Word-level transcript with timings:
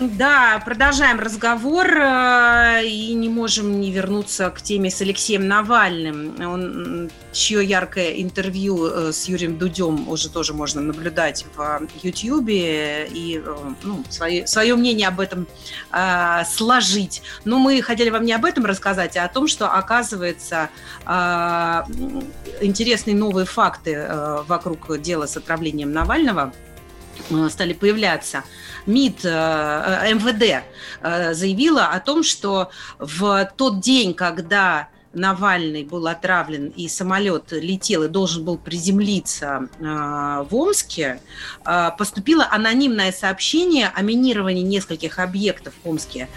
Да, 0.00 0.62
продолжаем 0.64 1.18
разговор 1.18 1.88
э, 1.88 2.86
и 2.86 3.14
не 3.14 3.28
можем 3.28 3.80
не 3.80 3.90
вернуться 3.90 4.48
к 4.50 4.62
теме 4.62 4.92
с 4.92 5.00
Алексеем 5.00 5.48
Навальным, 5.48 6.36
он, 6.38 7.10
чье 7.32 7.64
яркое 7.64 8.12
интервью 8.22 8.86
э, 8.86 9.12
с 9.12 9.26
Юрием 9.26 9.58
Дудем 9.58 10.08
уже 10.08 10.30
тоже 10.30 10.54
можно 10.54 10.80
наблюдать 10.80 11.44
в 11.56 11.80
Ютьюбе 12.00 13.08
и 13.08 13.42
э, 13.44 13.56
ну, 13.82 14.04
свое, 14.08 14.46
свое 14.46 14.76
мнение 14.76 15.08
об 15.08 15.18
этом 15.18 15.48
э, 15.90 16.44
сложить. 16.48 17.20
Но 17.44 17.58
мы 17.58 17.82
хотели 17.82 18.10
вам 18.10 18.24
не 18.24 18.34
об 18.34 18.44
этом 18.44 18.66
рассказать, 18.66 19.16
а 19.16 19.24
о 19.24 19.28
том, 19.28 19.48
что 19.48 19.66
оказывается 19.68 20.70
э, 21.06 21.82
интересные 22.60 23.16
новые 23.16 23.46
факты 23.46 23.94
э, 23.94 24.42
вокруг 24.46 25.00
дела 25.00 25.26
с 25.26 25.36
отравлением 25.36 25.92
Навального 25.92 26.52
стали 27.48 27.72
появляться. 27.72 28.44
МИД, 28.86 29.24
э, 29.24 30.14
МВД 30.14 30.64
э, 31.02 31.34
заявила 31.34 31.86
о 31.86 32.00
том, 32.00 32.22
что 32.22 32.70
в 32.98 33.50
тот 33.56 33.80
день, 33.80 34.14
когда 34.14 34.88
Навальный 35.14 35.84
был 35.84 36.06
отравлен, 36.06 36.66
и 36.76 36.86
самолет 36.88 37.50
летел 37.52 38.02
и 38.02 38.08
должен 38.08 38.44
был 38.44 38.58
приземлиться 38.58 39.68
э, 39.78 39.82
в 39.82 40.54
Омске, 40.54 41.20
э, 41.64 41.90
поступило 41.96 42.46
анонимное 42.50 43.10
сообщение 43.10 43.90
о 43.94 44.02
минировании 44.02 44.62
нескольких 44.62 45.18
объектов 45.18 45.72
в 45.82 45.88
Омске, 45.88 46.28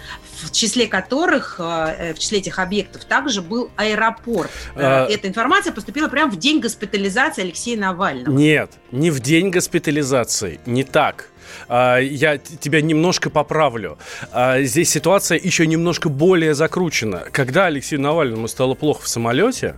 в 0.42 0.50
числе 0.52 0.86
которых, 0.86 1.56
э, 1.58 2.14
в 2.14 2.18
числе 2.18 2.38
этих 2.38 2.58
объектов 2.58 3.04
также 3.04 3.42
был 3.42 3.70
аэропорт. 3.76 4.50
А- 4.74 5.06
Эта 5.06 5.28
информация 5.28 5.72
поступила 5.72 6.08
прямо 6.08 6.32
в 6.32 6.36
день 6.36 6.60
госпитализации 6.60 7.42
Алексея 7.42 7.78
Навального. 7.78 8.34
Нет, 8.34 8.72
не 8.90 9.10
в 9.10 9.20
день 9.20 9.50
госпитализации, 9.50 10.60
не 10.64 10.82
так. 10.84 11.28
А, 11.68 11.98
Я 11.98 12.38
тебя 12.38 12.80
немножко 12.80 13.30
поправлю. 13.30 13.98
А, 14.32 14.60
Здесь 14.62 14.90
ситуация 14.90 15.38
еще 15.42 15.66
немножко 15.66 16.08
более 16.08 16.54
закручена. 16.54 17.24
Когда 17.32 17.66
Алексею 17.66 18.00
Навальному 18.02 18.48
стало 18.48 18.74
плохо 18.74 19.02
в 19.02 19.08
самолете, 19.08 19.74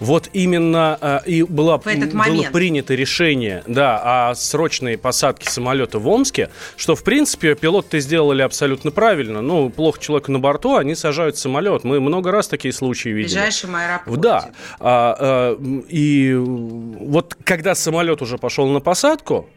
вот 0.00 0.28
именно 0.32 0.98
а, 1.00 1.22
и 1.24 1.42
В 1.42 1.50
было 1.50 1.80
момент. 2.12 2.52
принято 2.52 2.94
решение 2.94 3.62
да, 3.68 4.30
о 4.30 4.34
срочной 4.34 4.98
посадке 4.98 5.48
самолета 5.48 6.00
в 6.00 6.08
Омске, 6.08 6.50
что, 6.76 6.96
в 6.96 7.04
принципе, 7.04 7.54
пилоты 7.54 8.00
сделали 8.00 8.42
абсолютно 8.42 8.90
правильно. 8.90 9.40
Ну, 9.40 9.70
плохо 9.70 10.00
человеку 10.00 10.32
на 10.32 10.40
борту, 10.40 10.76
они 10.76 10.96
сажают 10.96 11.38
самолет. 11.38 11.84
Мы 11.84 12.00
много 12.00 12.32
раз 12.32 12.48
такие 12.48 12.74
случаи 12.74 13.10
В 13.10 13.12
видели. 13.12 13.34
ближайшем 13.34 13.76
аэропорте. 13.76 14.20
Да. 14.20 14.50
А, 14.80 15.16
а, 15.18 15.58
и 15.88 16.34
вот 16.34 17.36
когда 17.44 17.76
самолет 17.76 18.20
уже 18.20 18.36
пошел 18.36 18.66
на 18.68 18.80
посадку, 18.80 19.48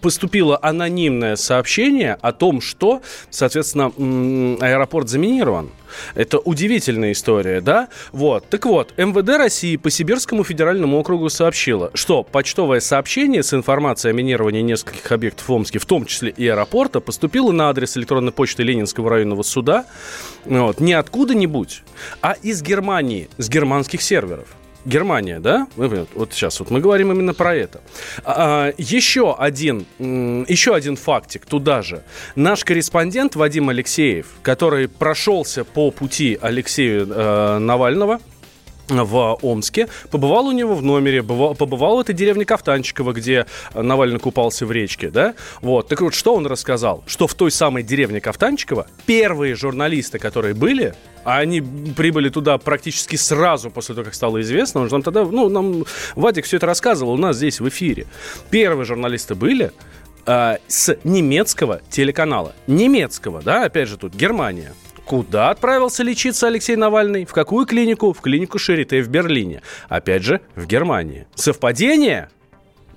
поступило 0.00 0.58
анонимное 0.60 1.36
сообщение 1.36 2.16
о 2.20 2.32
том, 2.32 2.60
что, 2.60 3.02
соответственно, 3.30 3.86
аэропорт 4.60 5.08
заминирован. 5.08 5.70
Это 6.14 6.38
удивительная 6.38 7.12
история, 7.12 7.60
да? 7.60 7.88
Вот. 8.12 8.48
Так 8.48 8.64
вот, 8.66 8.94
МВД 8.96 9.36
России 9.36 9.76
по 9.76 9.90
Сибирскому 9.90 10.44
федеральному 10.44 10.98
округу 10.98 11.28
сообщило, 11.28 11.90
что 11.94 12.22
почтовое 12.22 12.80
сообщение 12.80 13.42
с 13.42 13.52
информацией 13.52 14.12
о 14.12 14.14
минировании 14.14 14.62
нескольких 14.62 15.12
объектов 15.12 15.48
в 15.48 15.52
Омске, 15.52 15.78
в 15.78 15.86
том 15.86 16.06
числе 16.06 16.30
и 16.30 16.48
аэропорта, 16.48 17.00
поступило 17.00 17.52
на 17.52 17.68
адрес 17.68 17.96
электронной 17.96 18.32
почты 18.32 18.62
Ленинского 18.62 19.10
районного 19.10 19.42
суда 19.42 19.84
вот, 20.44 20.80
не 20.80 20.94
откуда-нибудь, 20.94 21.82
а 22.20 22.32
из 22.42 22.62
Германии, 22.62 23.28
с 23.36 23.48
германских 23.48 24.02
серверов. 24.02 24.48
Германия, 24.84 25.40
да? 25.40 25.66
Вот 25.76 26.32
сейчас 26.32 26.60
вот 26.60 26.70
мы 26.70 26.80
говорим 26.80 27.12
именно 27.12 27.34
про 27.34 27.54
это. 27.54 27.80
А, 28.24 28.72
еще 28.78 29.34
один, 29.34 29.86
еще 29.98 30.74
один 30.74 30.96
фактик 30.96 31.46
туда 31.46 31.82
же. 31.82 32.02
Наш 32.34 32.64
корреспондент 32.64 33.36
Вадим 33.36 33.68
Алексеев, 33.68 34.26
который 34.42 34.88
прошелся 34.88 35.64
по 35.64 35.90
пути 35.90 36.38
Алексея 36.40 37.06
э, 37.08 37.58
Навального, 37.58 38.20
в 38.88 39.38
Омске, 39.42 39.88
побывал 40.10 40.46
у 40.46 40.52
него 40.52 40.74
в 40.74 40.82
номере, 40.82 41.22
бывал- 41.22 41.54
побывал 41.54 41.96
в 41.96 42.00
этой 42.00 42.14
деревне 42.14 42.44
Кафтанчиково, 42.44 43.12
где 43.12 43.46
Навальный 43.74 44.18
купался 44.18 44.66
в 44.66 44.72
речке, 44.72 45.10
да? 45.10 45.34
Вот, 45.60 45.88
так 45.88 46.00
вот, 46.00 46.14
что 46.14 46.34
он 46.34 46.46
рассказал? 46.46 47.04
Что 47.06 47.26
в 47.26 47.34
той 47.34 47.50
самой 47.50 47.82
деревне 47.82 48.20
Кафтанчиково 48.20 48.86
первые 49.06 49.54
журналисты, 49.54 50.18
которые 50.18 50.54
были, 50.54 50.94
а 51.24 51.38
они 51.38 51.60
прибыли 51.60 52.28
туда 52.28 52.58
практически 52.58 53.16
сразу 53.16 53.70
после 53.70 53.94
того, 53.94 54.04
как 54.04 54.14
стало 54.14 54.40
известно, 54.40 54.80
он 54.80 54.88
же 54.88 54.92
нам 54.94 55.02
тогда, 55.02 55.24
ну, 55.24 55.48
нам 55.48 55.84
Вадик 56.16 56.44
все 56.44 56.56
это 56.56 56.66
рассказывал 56.66 57.12
у 57.12 57.16
нас 57.16 57.36
здесь 57.36 57.60
в 57.60 57.68
эфире. 57.68 58.06
Первые 58.50 58.84
журналисты 58.84 59.34
были 59.34 59.70
э, 60.26 60.56
с 60.66 60.96
немецкого 61.04 61.80
телеканала. 61.90 62.54
Немецкого, 62.66 63.42
да, 63.42 63.64
опять 63.64 63.88
же 63.88 63.96
тут 63.96 64.14
Германия. 64.14 64.72
Куда 65.04 65.50
отправился 65.50 66.02
лечиться 66.02 66.46
Алексей 66.46 66.76
Навальный? 66.76 67.24
В 67.24 67.32
какую 67.32 67.66
клинику? 67.66 68.12
В 68.12 68.20
клинику 68.20 68.58
Шарите 68.58 69.02
в 69.02 69.08
Берлине. 69.08 69.62
Опять 69.88 70.22
же, 70.22 70.40
в 70.54 70.66
Германии. 70.66 71.26
Совпадение? 71.34 72.28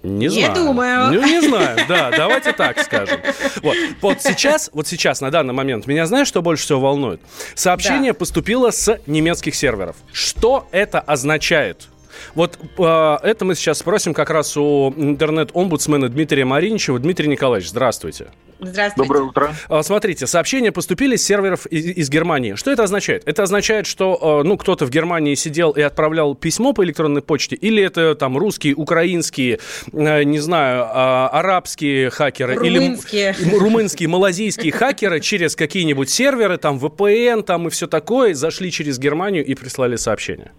Не 0.03 0.27
Не 0.27 0.29
знаю. 0.29 0.53
думаю. 0.53 1.13
Ну, 1.13 1.25
не 1.25 1.41
знаю, 1.41 1.79
да, 1.89 2.11
давайте 2.15 2.53
так 2.53 2.79
скажем. 2.79 3.19
Вот, 3.63 3.75
вот 4.01 4.21
сейчас, 4.21 4.69
вот 4.71 4.87
сейчас, 4.87 5.19
на 5.19 5.31
данный 5.31 5.53
момент, 5.55 5.87
меня 5.87 6.05
знаешь, 6.05 6.27
что 6.27 6.43
больше 6.43 6.63
всего 6.65 6.79
волнует? 6.79 7.19
Сообщение 7.55 8.13
поступило 8.13 8.69
с 8.69 8.99
немецких 9.07 9.55
серверов. 9.55 9.95
Что 10.13 10.67
это 10.71 10.99
означает? 10.99 11.87
Вот 12.35 12.57
э, 12.77 13.17
это 13.23 13.45
мы 13.45 13.55
сейчас 13.55 13.79
спросим 13.79 14.13
как 14.13 14.29
раз 14.29 14.55
у 14.55 14.93
интернет-омбудсмена 14.95 16.07
Дмитрия 16.07 16.45
Мариничева. 16.45 16.99
Дмитрий 16.99 17.27
Николаевич, 17.27 17.69
здравствуйте. 17.71 18.27
Здравствуйте. 18.59 19.07
Доброе 19.07 19.23
утро. 19.27 19.55
А, 19.67 19.83
Смотрите, 19.83 20.27
сообщения 20.27 20.71
поступили 20.71 21.15
с 21.17 21.23
серверов 21.25 21.65
из, 21.65 21.85
из 21.85 22.09
Германии. 22.09 22.55
Что 22.55 22.71
это 22.71 22.83
означает? 22.83 23.23
Это 23.25 23.43
означает, 23.43 23.85
что 23.85 24.41
э, 24.43 24.47
ну, 24.47 24.57
кто-то 24.57 24.85
в 24.85 24.89
Германии 24.89 25.35
сидел 25.35 25.71
и 25.71 25.81
отправлял 25.81 26.35
письмо 26.35 26.73
по 26.73 26.83
электронной 26.83 27.21
почте, 27.21 27.55
или 27.55 27.83
это 27.83 28.15
там 28.15 28.37
русские, 28.37 28.75
украинские, 28.75 29.59
э, 29.91 30.23
не 30.23 30.39
знаю, 30.39 30.85
а, 30.87 31.29
арабские 31.29 32.09
хакеры, 32.09 32.55
Румынские. 32.55 33.35
или 33.37 33.55
румынские, 33.55 34.07
малазийские 34.09 34.71
хакеры 34.71 35.19
через 35.19 35.55
какие-нибудь 35.55 36.09
серверы, 36.09 36.57
там 36.57 36.77
VPN, 36.77 37.43
там 37.43 37.67
и 37.67 37.69
все 37.69 37.87
такое, 37.87 38.33
зашли 38.33 38.71
через 38.71 38.99
Германию 38.99 39.45
и 39.45 39.53
прислали 39.55 39.97
сообщение. 39.97 40.51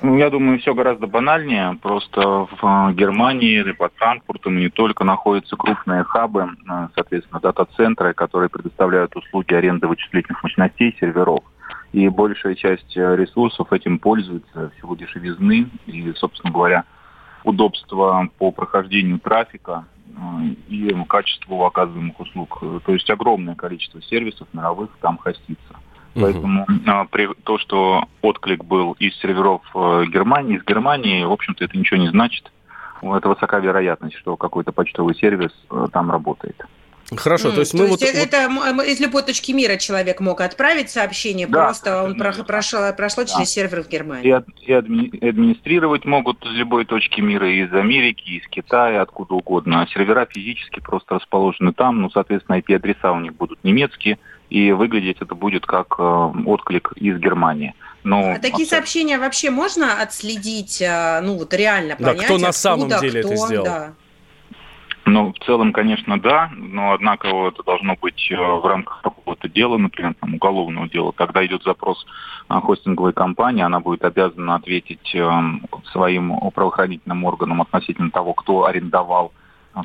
Ну, 0.00 0.16
я 0.16 0.30
думаю, 0.30 0.58
все 0.58 0.74
гораздо 0.74 1.06
банальнее. 1.06 1.78
Просто 1.80 2.20
в 2.20 2.58
э, 2.62 2.92
Германии 2.94 3.60
или 3.60 3.72
под 3.72 3.92
Франкфуртом 3.96 4.58
не 4.58 4.68
только 4.68 5.04
находятся 5.04 5.56
крупные 5.56 6.02
хабы, 6.02 6.48
э, 6.68 6.88
соответственно, 6.94 7.40
дата-центры, 7.40 8.14
которые 8.14 8.48
предоставляют 8.48 9.14
услуги 9.14 9.54
аренды 9.54 9.86
вычислительных 9.86 10.42
мощностей, 10.42 10.96
серверов. 10.98 11.44
И 11.92 12.08
большая 12.08 12.54
часть 12.54 12.96
э, 12.96 13.16
ресурсов 13.16 13.72
этим 13.72 13.98
пользуется 13.98 14.70
в 14.70 14.80
силу 14.80 14.96
дешевизны 14.96 15.68
и, 15.86 16.12
собственно 16.14 16.52
говоря, 16.52 16.84
удобства 17.44 18.28
по 18.38 18.50
прохождению 18.50 19.18
трафика 19.18 19.84
и 20.68 20.94
качеству 21.08 21.64
оказываемых 21.64 22.18
услуг. 22.20 22.62
То 22.84 22.92
есть 22.92 23.08
огромное 23.10 23.54
количество 23.54 24.00
сервисов 24.02 24.46
мировых 24.52 24.90
там 25.00 25.18
хостится. 25.18 25.76
Поэтому 26.14 26.66
а, 26.86 27.06
то, 27.44 27.58
что 27.58 28.04
отклик 28.20 28.64
был 28.64 28.92
из 28.98 29.16
серверов 29.20 29.62
э, 29.74 30.04
Германии, 30.06 30.56
из 30.56 30.64
Германии, 30.64 31.24
в 31.24 31.32
общем-то, 31.32 31.64
это 31.64 31.76
ничего 31.76 31.98
не 31.98 32.08
значит. 32.08 32.52
Это 33.00 33.28
высока 33.28 33.58
вероятность, 33.58 34.16
что 34.16 34.36
какой-то 34.36 34.72
почтовый 34.72 35.14
сервис 35.14 35.52
э, 35.70 35.86
там 35.92 36.10
работает. 36.10 36.56
Хорошо, 37.16 37.48
М, 37.48 37.54
то 37.54 37.60
есть 37.60 37.74
мы 37.74 37.86
вот... 37.86 38.00
вот- 38.00 38.02
это 38.02 38.36
м- 38.38 38.80
из 38.82 39.00
любой 39.00 39.22
точки 39.22 39.52
мира 39.52 39.76
человек 39.76 40.20
мог 40.20 40.40
отправить 40.40 40.90
сообщение, 40.90 41.46
Да, 41.46 41.64
просто 41.64 42.02
он 42.02 42.12
совершенно 42.16 42.44
про- 42.44 42.44
прошло, 42.44 42.92
прошло 42.96 43.24
Да. 43.24 43.32
через 43.34 43.50
сервер 43.50 43.82
в 43.82 43.86
И, 43.86 43.90
Германии. 43.90 44.30
ад- 44.30 44.46
и 44.60 44.72
адми- 44.72 45.08
и 45.16 45.28
администрировать 45.28 46.04
могут 46.04 46.44
из 46.44 46.52
любой 46.52 46.84
точки 46.84 47.20
мира, 47.20 47.50
и 47.50 47.64
из 47.64 47.72
Америки, 47.72 48.22
из 48.42 48.48
Китая, 48.48 49.02
откуда 49.02 49.34
угодно. 49.34 49.82
А 49.82 49.86
сервера 49.88 50.26
физически 50.28 50.80
просто 50.80 51.16
расположены 51.16 51.72
там, 51.72 52.00
ну, 52.02 52.10
соответственно, 52.10 52.56
IP-адреса 52.56 53.12
у 53.12 53.20
них 53.20 53.34
будут 53.34 53.62
немецкие, 53.64 54.18
и 54.50 54.72
выглядеть 54.72 55.18
это 55.20 55.34
будет 55.34 55.64
как 55.66 55.94
э, 55.98 56.02
отклик 56.46 56.92
из 56.96 57.18
Германии. 57.18 57.74
Но 58.04 58.32
А 58.32 58.38
такие 58.38 58.66
сообщения 58.66 59.16
вообще 59.18 59.50
можно 59.50 60.02
отследить, 60.02 60.82
а, 60.82 61.20
ну 61.20 61.38
вот 61.38 61.54
реально 61.54 61.94
Да, 61.98 62.08
понять, 62.08 62.24
кто 62.24 62.34
на 62.38 62.48
откуда, 62.48 62.52
самом 62.52 62.88
деле 63.00 63.20
это 63.20 63.28
кто, 63.28 63.46
сделал? 63.46 63.64
да. 63.64 63.92
Ну, 65.04 65.32
в 65.32 65.44
целом, 65.44 65.72
конечно, 65.72 66.20
да, 66.20 66.50
но 66.56 66.92
однако 66.92 67.26
это 67.48 67.62
должно 67.64 67.96
быть 68.00 68.30
э, 68.30 68.36
в 68.36 68.64
рамках 68.64 69.02
какого-то 69.02 69.48
дела, 69.48 69.76
например, 69.76 70.14
там, 70.20 70.34
уголовного 70.34 70.88
дела. 70.88 71.10
Когда 71.12 71.44
идет 71.44 71.64
запрос 71.64 72.06
хостинговой 72.48 73.12
компании, 73.12 73.62
она 73.62 73.80
будет 73.80 74.04
обязана 74.04 74.54
ответить 74.54 75.14
эм, 75.14 75.66
своим 75.90 76.38
правоохранительным 76.50 77.24
органам 77.24 77.62
относительно 77.62 78.10
того, 78.10 78.34
кто 78.34 78.66
арендовал 78.66 79.32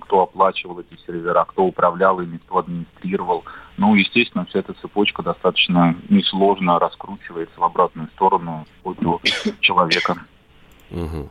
кто 0.02 0.24
оплачивал 0.24 0.80
эти 0.80 1.00
сервера, 1.06 1.46
кто 1.46 1.64
управлял 1.64 2.20
ими, 2.20 2.38
кто 2.38 2.58
администрировал. 2.58 3.46
Ну, 3.78 3.96
естественно, 3.96 4.46
вся 4.46 4.60
эта 4.60 4.74
цепочка 4.74 5.24
достаточно 5.24 5.96
несложно 6.10 6.78
раскручивается 6.80 7.58
в 7.58 7.64
обратную 7.64 8.10
сторону 8.10 8.66
от 8.84 8.98
человека. 9.62 10.18
Угу. 10.92 11.30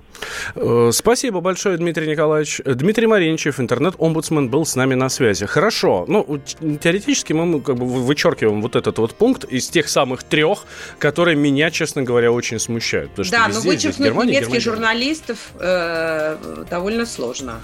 Спасибо 0.93 1.41
большое, 1.41 1.77
Дмитрий 1.77 2.09
Николаевич. 2.09 2.61
Дмитрий 2.65 3.07
Маринчев, 3.07 3.61
интернет-омбудсмен, 3.61 4.49
был 4.49 4.65
с 4.65 4.77
нами 4.77 4.95
на 4.95 5.09
связи. 5.09 5.47
Хорошо. 5.47 6.05
Ну, 6.09 6.41
теоретически 6.83 7.33
мы 7.33 7.61
как 7.61 7.77
бы 7.77 7.87
вычеркиваем 7.87 8.63
вот 8.63 8.77
этот 8.77 8.99
вот 8.99 9.15
пункт 9.15 9.45
из 9.45 9.69
тех 9.69 9.89
самых 9.89 10.23
трех, 10.23 10.65
которые 10.99 11.37
меня, 11.37 11.71
честно 11.71 12.03
говоря, 12.03 12.33
очень 12.33 12.59
смущают. 12.59 13.11
да, 13.31 13.49
но 13.49 13.61
вычеркнуть 13.61 14.09
Германия, 14.09 14.33
немецких 14.33 14.47
Германия. 14.47 14.61
журналистов 14.61 15.39
э, 15.59 16.65
довольно 16.71 17.07
сложно. 17.07 17.61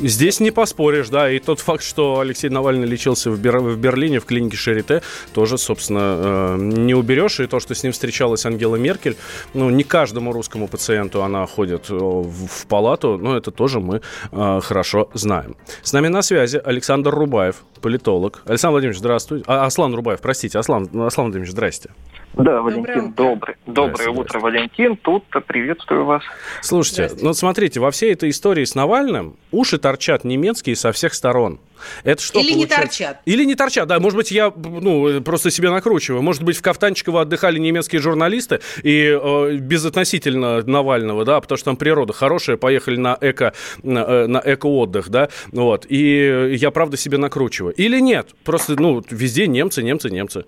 Здесь 0.00 0.40
не 0.40 0.50
поспоришь, 0.50 1.08
да. 1.08 1.30
И 1.30 1.38
тот 1.38 1.60
факт, 1.60 1.84
что 1.84 2.20
Алексей 2.20 2.48
Навальный 2.48 2.86
лечился 2.86 3.30
в, 3.30 3.38
Бер... 3.38 3.58
в 3.58 3.76
Берлине, 3.76 4.20
в 4.20 4.24
клинике 4.24 4.56
Шарите, 4.56 5.02
тоже, 5.34 5.58
собственно, 5.58 6.00
э, 6.00 6.56
не 6.58 6.94
уберешь. 6.94 7.40
И 7.40 7.46
то, 7.46 7.60
что 7.60 7.74
с 7.74 7.82
ним 7.82 7.92
встречалась 7.92 8.46
Ангела 8.46 8.76
Меркель, 8.76 9.16
ну, 9.54 9.70
не 9.70 9.84
каждому 9.84 10.32
русскому 10.32 10.66
пациенту 10.66 11.22
она 11.22 11.41
ходит 11.46 11.90
э, 11.90 11.94
в, 11.94 12.46
в 12.46 12.66
палату, 12.66 13.18
но 13.18 13.36
это 13.36 13.50
тоже 13.50 13.80
мы 13.80 14.00
э, 14.30 14.60
хорошо 14.62 15.08
знаем. 15.14 15.56
С 15.82 15.92
нами 15.92 16.08
на 16.08 16.22
связи 16.22 16.60
Александр 16.64 17.10
Рубаев, 17.10 17.62
политолог. 17.80 18.42
Александр 18.46 18.72
Владимирович, 18.72 18.98
здравствуйте. 18.98 19.44
А, 19.48 19.66
Аслан 19.66 19.94
Рубаев, 19.94 20.20
простите. 20.20 20.58
Аслан, 20.58 20.84
Аслан 20.84 21.26
Владимирович, 21.26 21.52
здрасте. 21.52 21.90
Да, 22.34 22.62
Валентин, 22.62 23.12
добрый. 23.12 23.56
Доброе 23.66 24.08
утро, 24.08 24.40
Валентин. 24.40 24.96
Тут 24.96 25.24
приветствую 25.46 26.04
вас. 26.04 26.22
Слушайте, 26.62 27.10
ну 27.20 27.34
смотрите, 27.34 27.78
во 27.78 27.90
всей 27.90 28.12
этой 28.12 28.30
истории 28.30 28.64
с 28.64 28.74
Навальным 28.74 29.36
уши 29.50 29.78
торчат 29.78 30.24
немецкие 30.24 30.76
со 30.76 30.92
всех 30.92 31.12
сторон. 31.12 31.60
Это 32.04 32.22
что 32.22 32.38
Или 32.38 32.52
получается? 32.52 32.76
не 32.76 32.86
торчат. 32.86 33.20
Или 33.26 33.44
не 33.44 33.54
торчат, 33.54 33.88
да. 33.88 33.98
Может 34.00 34.16
быть, 34.16 34.30
я 34.30 34.52
ну, 34.56 35.20
просто 35.20 35.50
себе 35.50 35.70
накручиваю. 35.70 36.22
Может 36.22 36.42
быть, 36.42 36.56
в 36.56 36.62
Кафтанчиково 36.62 37.22
отдыхали 37.22 37.58
немецкие 37.58 38.00
журналисты 38.00 38.60
и 38.82 39.18
э, 39.20 39.56
безотносительно 39.56 40.62
Навального, 40.62 41.24
да, 41.24 41.40
потому 41.40 41.58
что 41.58 41.66
там 41.66 41.76
природа 41.76 42.12
хорошая, 42.12 42.56
поехали 42.56 42.96
на 42.96 43.18
эко, 43.20 43.52
на, 43.82 43.98
э, 43.98 44.26
на 44.26 44.40
эко-отдых, 44.44 45.08
да, 45.10 45.28
вот. 45.50 45.86
И 45.88 46.54
я, 46.56 46.70
правда, 46.70 46.96
себе 46.96 47.18
накручиваю. 47.18 47.74
Или 47.74 48.00
нет, 48.00 48.28
просто, 48.44 48.80
ну, 48.80 49.02
везде 49.10 49.46
немцы, 49.46 49.82
немцы, 49.82 50.08
немцы. 50.08 50.44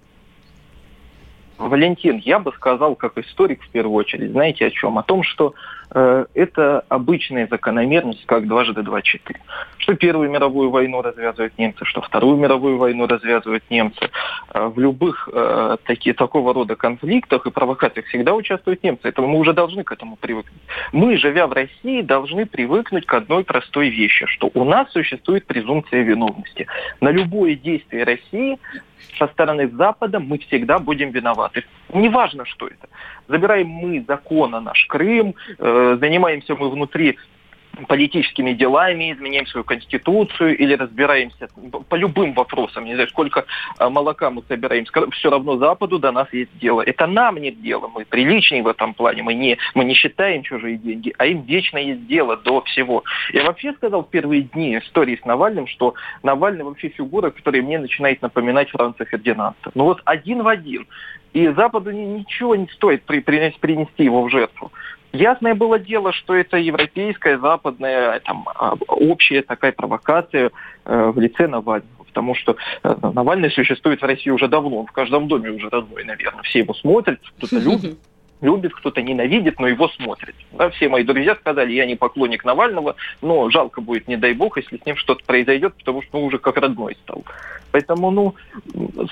Валентин, 1.58 2.18
я 2.18 2.38
бы 2.38 2.52
сказал, 2.52 2.96
как 2.96 3.16
историк 3.18 3.62
в 3.62 3.68
первую 3.68 3.96
очередь, 3.96 4.32
знаете 4.32 4.66
о 4.66 4.70
чем? 4.70 4.98
О 4.98 5.02
том, 5.02 5.22
что 5.22 5.54
это 5.90 6.84
обычная 6.88 7.46
закономерность, 7.46 8.24
как 8.26 8.46
дважды 8.48 8.82
два 8.82 9.02
четыре. 9.02 9.40
Что 9.78 9.94
Первую 9.94 10.30
мировую 10.30 10.70
войну 10.70 11.02
развязывают 11.02 11.58
немцы, 11.58 11.84
что 11.84 12.00
Вторую 12.00 12.36
мировую 12.36 12.78
войну 12.78 13.06
развязывают 13.06 13.64
немцы. 13.70 14.10
Э, 14.52 14.66
в 14.66 14.78
любых 14.78 15.28
э, 15.32 15.76
такого 16.16 16.54
рода 16.54 16.76
конфликтах 16.76 17.46
и 17.46 17.50
провокациях 17.50 18.06
всегда 18.06 18.34
участвуют 18.34 18.82
немцы. 18.82 19.08
Это 19.08 19.22
мы 19.22 19.38
уже 19.38 19.52
должны 19.52 19.84
к 19.84 19.92
этому 19.92 20.16
привыкнуть. 20.16 20.60
Мы, 20.92 21.16
живя 21.16 21.46
в 21.46 21.52
России, 21.52 22.02
должны 22.02 22.46
привыкнуть 22.46 23.06
к 23.06 23.14
одной 23.14 23.44
простой 23.44 23.88
вещи, 23.88 24.26
что 24.26 24.50
у 24.54 24.64
нас 24.64 24.90
существует 24.92 25.46
презумпция 25.46 26.02
виновности. 26.02 26.66
На 27.00 27.10
любое 27.10 27.54
действие 27.54 28.04
России 28.04 28.58
со 29.18 29.26
стороны 29.28 29.68
Запада 29.68 30.20
мы 30.20 30.38
всегда 30.38 30.78
будем 30.78 31.10
виноваты. 31.10 31.64
Неважно, 31.94 32.44
что 32.44 32.66
это. 32.66 32.88
Забираем 33.28 33.68
мы 33.68 34.04
закона 34.06 34.60
наш 34.60 34.86
Крым, 34.86 35.34
э, 35.58 35.96
занимаемся 36.00 36.56
мы 36.56 36.68
внутри 36.68 37.18
политическими 37.88 38.52
делами, 38.52 39.12
изменяем 39.12 39.46
свою 39.46 39.64
конституцию 39.64 40.56
или 40.56 40.74
разбираемся 40.74 41.48
по 41.88 41.94
любым 41.94 42.34
вопросам, 42.34 42.84
не 42.84 42.94
знаю, 42.94 43.08
сколько 43.08 43.44
э, 43.78 43.88
молока 43.88 44.30
мы 44.30 44.42
собираем, 44.48 44.84
все 44.84 45.30
равно 45.30 45.56
Западу 45.56 45.98
до 45.98 46.12
нас 46.12 46.32
есть 46.32 46.56
дело. 46.58 46.82
Это 46.82 47.06
нам 47.06 47.36
нет 47.36 47.60
дела, 47.62 47.88
мы 47.88 48.04
приличнее 48.04 48.62
в 48.62 48.68
этом 48.68 48.94
плане, 48.94 49.22
мы 49.22 49.34
не, 49.34 49.58
мы 49.74 49.84
не 49.84 49.94
считаем 49.94 50.42
чужие 50.42 50.76
деньги, 50.76 51.14
а 51.18 51.26
им 51.26 51.42
вечно 51.42 51.78
есть 51.78 52.06
дело 52.06 52.36
до 52.36 52.60
всего. 52.62 53.04
Я 53.32 53.44
вообще 53.44 53.72
сказал 53.74 54.04
в 54.04 54.10
первые 54.10 54.42
дни 54.42 54.78
истории 54.78 55.18
с 55.20 55.24
Навальным, 55.24 55.66
что 55.66 55.94
Навальный 56.22 56.64
вообще 56.64 56.88
фигура, 56.88 57.30
которая 57.30 57.62
мне 57.62 57.78
начинает 57.78 58.22
напоминать 58.22 58.70
Франца 58.70 59.04
Фердинанда. 59.04 59.70
Ну 59.74 59.84
вот 59.84 60.00
один 60.04 60.42
в 60.42 60.48
один. 60.48 60.86
И 61.32 61.48
Западу 61.48 61.90
ничего 61.90 62.54
не 62.54 62.68
стоит 62.68 63.02
при, 63.02 63.18
принести, 63.18 63.58
принести 63.58 64.04
его 64.04 64.22
в 64.22 64.30
жертву. 64.30 64.70
Ясное 65.14 65.54
было 65.54 65.78
дело, 65.78 66.12
что 66.12 66.34
это 66.34 66.56
европейская, 66.56 67.38
западная, 67.38 68.18
там, 68.20 68.48
а, 68.54 68.74
общая 68.88 69.42
такая 69.42 69.70
провокация 69.70 70.50
э, 70.84 71.12
в 71.14 71.20
лице 71.20 71.46
Навального. 71.46 72.04
Потому 72.04 72.34
что 72.34 72.56
э, 72.82 72.94
Навальный 73.00 73.50
существует 73.52 74.02
в 74.02 74.04
России 74.04 74.30
уже 74.30 74.48
давно, 74.48 74.80
он 74.80 74.86
в 74.86 74.92
каждом 74.92 75.28
доме 75.28 75.50
уже 75.50 75.68
родной, 75.68 76.04
наверное. 76.04 76.42
Все 76.42 76.60
его 76.60 76.74
смотрят, 76.74 77.20
кто-то 77.38 77.58
любит 77.60 77.98
любит, 78.40 78.74
кто-то 78.74 79.00
ненавидит, 79.00 79.58
но 79.58 79.66
его 79.66 79.88
смотрит. 79.88 80.34
Да, 80.52 80.68
все 80.70 80.88
мои 80.88 81.02
друзья 81.02 81.34
сказали, 81.34 81.72
я 81.72 81.86
не 81.86 81.96
поклонник 81.96 82.44
Навального, 82.44 82.94
но 83.22 83.48
жалко 83.50 83.80
будет, 83.80 84.06
не 84.06 84.16
дай 84.16 84.34
бог, 84.34 84.58
если 84.58 84.76
с 84.76 84.84
ним 84.84 84.96
что-то 84.96 85.24
произойдет, 85.24 85.74
потому 85.74 86.02
что 86.02 86.18
ну, 86.18 86.26
уже 86.26 86.38
как 86.38 86.58
родной 86.58 86.96
стал. 87.04 87.24
Поэтому, 87.74 88.12
ну, 88.12 88.36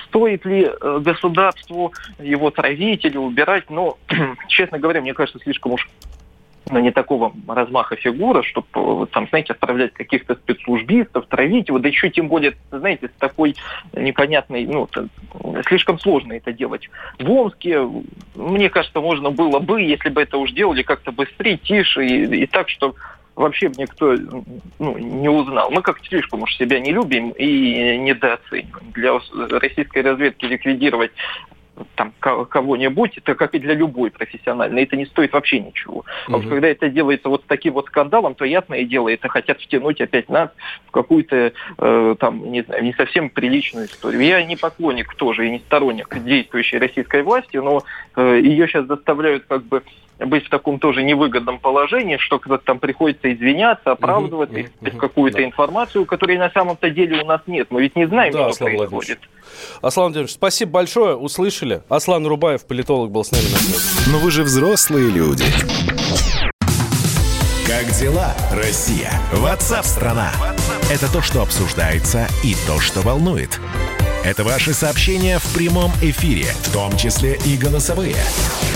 стоит 0.07 0.45
ли 0.45 0.63
э, 0.63 0.99
государству 1.01 1.91
его 2.17 2.49
травить 2.49 3.03
или 3.03 3.17
убирать, 3.17 3.69
но, 3.69 3.97
честно 4.47 4.79
говоря, 4.79 5.01
мне 5.01 5.13
кажется, 5.13 5.37
слишком 5.43 5.73
уж 5.73 5.89
но 6.71 6.79
не 6.79 6.91
такого 6.91 7.33
размаха 7.45 7.97
фигура, 7.97 8.41
чтобы, 8.41 8.67
э, 8.73 9.05
там, 9.11 9.27
знаете, 9.27 9.51
отправлять 9.51 9.91
каких-то 9.91 10.35
спецслужбистов, 10.35 11.25
травить 11.27 11.67
его, 11.67 11.77
да 11.77 11.89
еще 11.89 12.09
тем 12.09 12.29
более, 12.29 12.53
знаете, 12.71 13.09
с 13.09 13.19
такой 13.19 13.57
непонятной, 13.91 14.65
ну, 14.65 14.87
слишком 15.67 15.99
сложно 15.99 16.31
это 16.31 16.53
делать. 16.53 16.89
В 17.19 17.29
Омске, 17.29 17.85
мне 18.33 18.69
кажется, 18.69 19.01
можно 19.01 19.29
было 19.29 19.59
бы, 19.59 19.81
если 19.81 20.07
бы 20.07 20.21
это 20.21 20.37
уж 20.37 20.53
делали 20.53 20.83
как-то 20.83 21.11
быстрее, 21.11 21.57
тише, 21.57 22.05
и, 22.05 22.43
и 22.43 22.45
так, 22.45 22.69
что 22.69 22.95
вообще 23.35 23.71
никто 23.77 24.15
ну, 24.79 24.97
не 24.97 25.29
узнал. 25.29 25.71
Мы 25.71 25.81
как 25.81 25.99
слишком 26.05 26.43
уж 26.43 26.55
себя 26.55 26.79
не 26.79 26.91
любим 26.91 27.31
и 27.31 27.97
недооцениваем. 27.97 28.91
Для 28.93 29.19
российской 29.59 30.01
разведки 30.01 30.45
ликвидировать 30.45 31.11
там 31.95 32.13
кого-нибудь, 32.19 33.17
это 33.17 33.35
как 33.35 33.55
и 33.55 33.59
для 33.59 33.73
любой 33.73 34.11
профессиональной, 34.11 34.83
это 34.83 34.95
не 34.95 35.05
стоит 35.05 35.33
вообще 35.33 35.59
ничего. 35.59 35.97
Угу. 35.97 36.05
А 36.27 36.37
вот 36.37 36.47
когда 36.47 36.67
это 36.67 36.89
делается 36.89 37.29
вот 37.29 37.41
с 37.41 37.47
таким 37.47 37.73
вот 37.73 37.87
скандалом, 37.87 38.35
то 38.35 38.45
ясное 38.45 38.83
дело, 38.83 39.09
это 39.09 39.27
хотят 39.27 39.59
втянуть 39.59 39.99
опять 39.99 40.29
нас 40.29 40.49
в 40.87 40.91
какую-то 40.91 41.53
э, 41.77 42.15
там, 42.19 42.51
не 42.51 42.61
знаю, 42.61 42.83
не 42.83 42.93
совсем 42.93 43.29
приличную 43.29 43.87
историю. 43.87 44.21
Я 44.21 44.43
не 44.43 44.55
поклонник 44.55 45.15
тоже 45.15 45.47
и 45.47 45.51
не 45.51 45.59
сторонник 45.59 46.15
действующей 46.23 46.77
российской 46.77 47.23
власти, 47.23 47.57
но 47.57 47.83
э, 48.15 48.39
ее 48.43 48.67
сейчас 48.67 48.85
заставляют 48.85 49.45
как 49.47 49.63
бы 49.63 49.81
быть 50.27 50.45
в 50.45 50.49
таком 50.49 50.79
тоже 50.79 51.03
невыгодном 51.03 51.59
положении, 51.59 52.17
что 52.17 52.39
когда-то 52.39 52.65
там 52.65 52.79
приходится 52.79 53.33
извиняться, 53.33 53.91
оправдываться, 53.91 54.55
uh-huh, 54.57 54.69
uh-huh, 54.81 54.97
какую-то 54.97 55.37
да. 55.37 55.45
информацию, 55.45 56.05
которой 56.05 56.37
на 56.37 56.49
самом-то 56.49 56.89
деле 56.89 57.21
у 57.21 57.25
нас 57.25 57.41
нет. 57.47 57.67
Мы 57.69 57.81
ведь 57.81 57.95
не 57.95 58.07
знаем, 58.07 58.33
да, 58.33 58.51
что 58.51 58.65
Аслан 58.65 58.77
происходит. 58.77 59.19
Аслан 59.81 60.05
Владимирович, 60.07 60.33
спасибо 60.33 60.71
большое, 60.71 61.15
услышали. 61.15 61.81
Аслан 61.89 62.25
Рубаев, 62.25 62.65
политолог, 62.65 63.11
был 63.11 63.23
с 63.23 63.31
нами 63.31 63.43
на 63.43 63.57
связи. 63.57 64.11
Но 64.11 64.17
вы 64.19 64.31
же 64.31 64.43
взрослые 64.43 65.09
люди. 65.09 65.45
Как 67.67 67.85
дела, 67.99 68.33
Россия? 68.51 69.11
Ватсап-страна! 69.31 70.31
Это 70.91 71.11
то, 71.11 71.21
что 71.21 71.41
обсуждается 71.41 72.27
и 72.43 72.55
то, 72.67 72.79
что 72.79 73.01
волнует. 73.01 73.59
Это 74.23 74.45
ваши 74.45 74.73
сообщения 74.73 75.37
в 75.37 75.53
прямом 75.53 75.91
эфире, 76.01 76.45
в 76.63 76.71
том 76.71 76.95
числе 76.95 77.37
и 77.45 77.57
голосовые. 77.57 78.15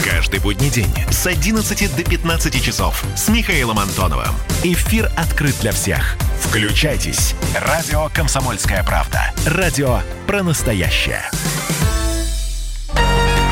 Каждый 0.03 0.41
будний 0.41 0.69
день 0.69 0.93
с 1.09 1.25
11 1.25 1.95
до 1.95 2.03
15 2.03 2.61
часов 2.61 3.01
с 3.15 3.29
Михаилом 3.29 3.79
Антоновым. 3.79 4.35
Эфир 4.63 5.09
открыт 5.15 5.55
для 5.61 5.71
всех. 5.71 6.17
Включайтесь. 6.41 7.33
Радио 7.55 8.09
«Комсомольская 8.13 8.83
правда». 8.83 9.33
Радио 9.45 10.01
про 10.27 10.43
настоящее. 10.43 11.23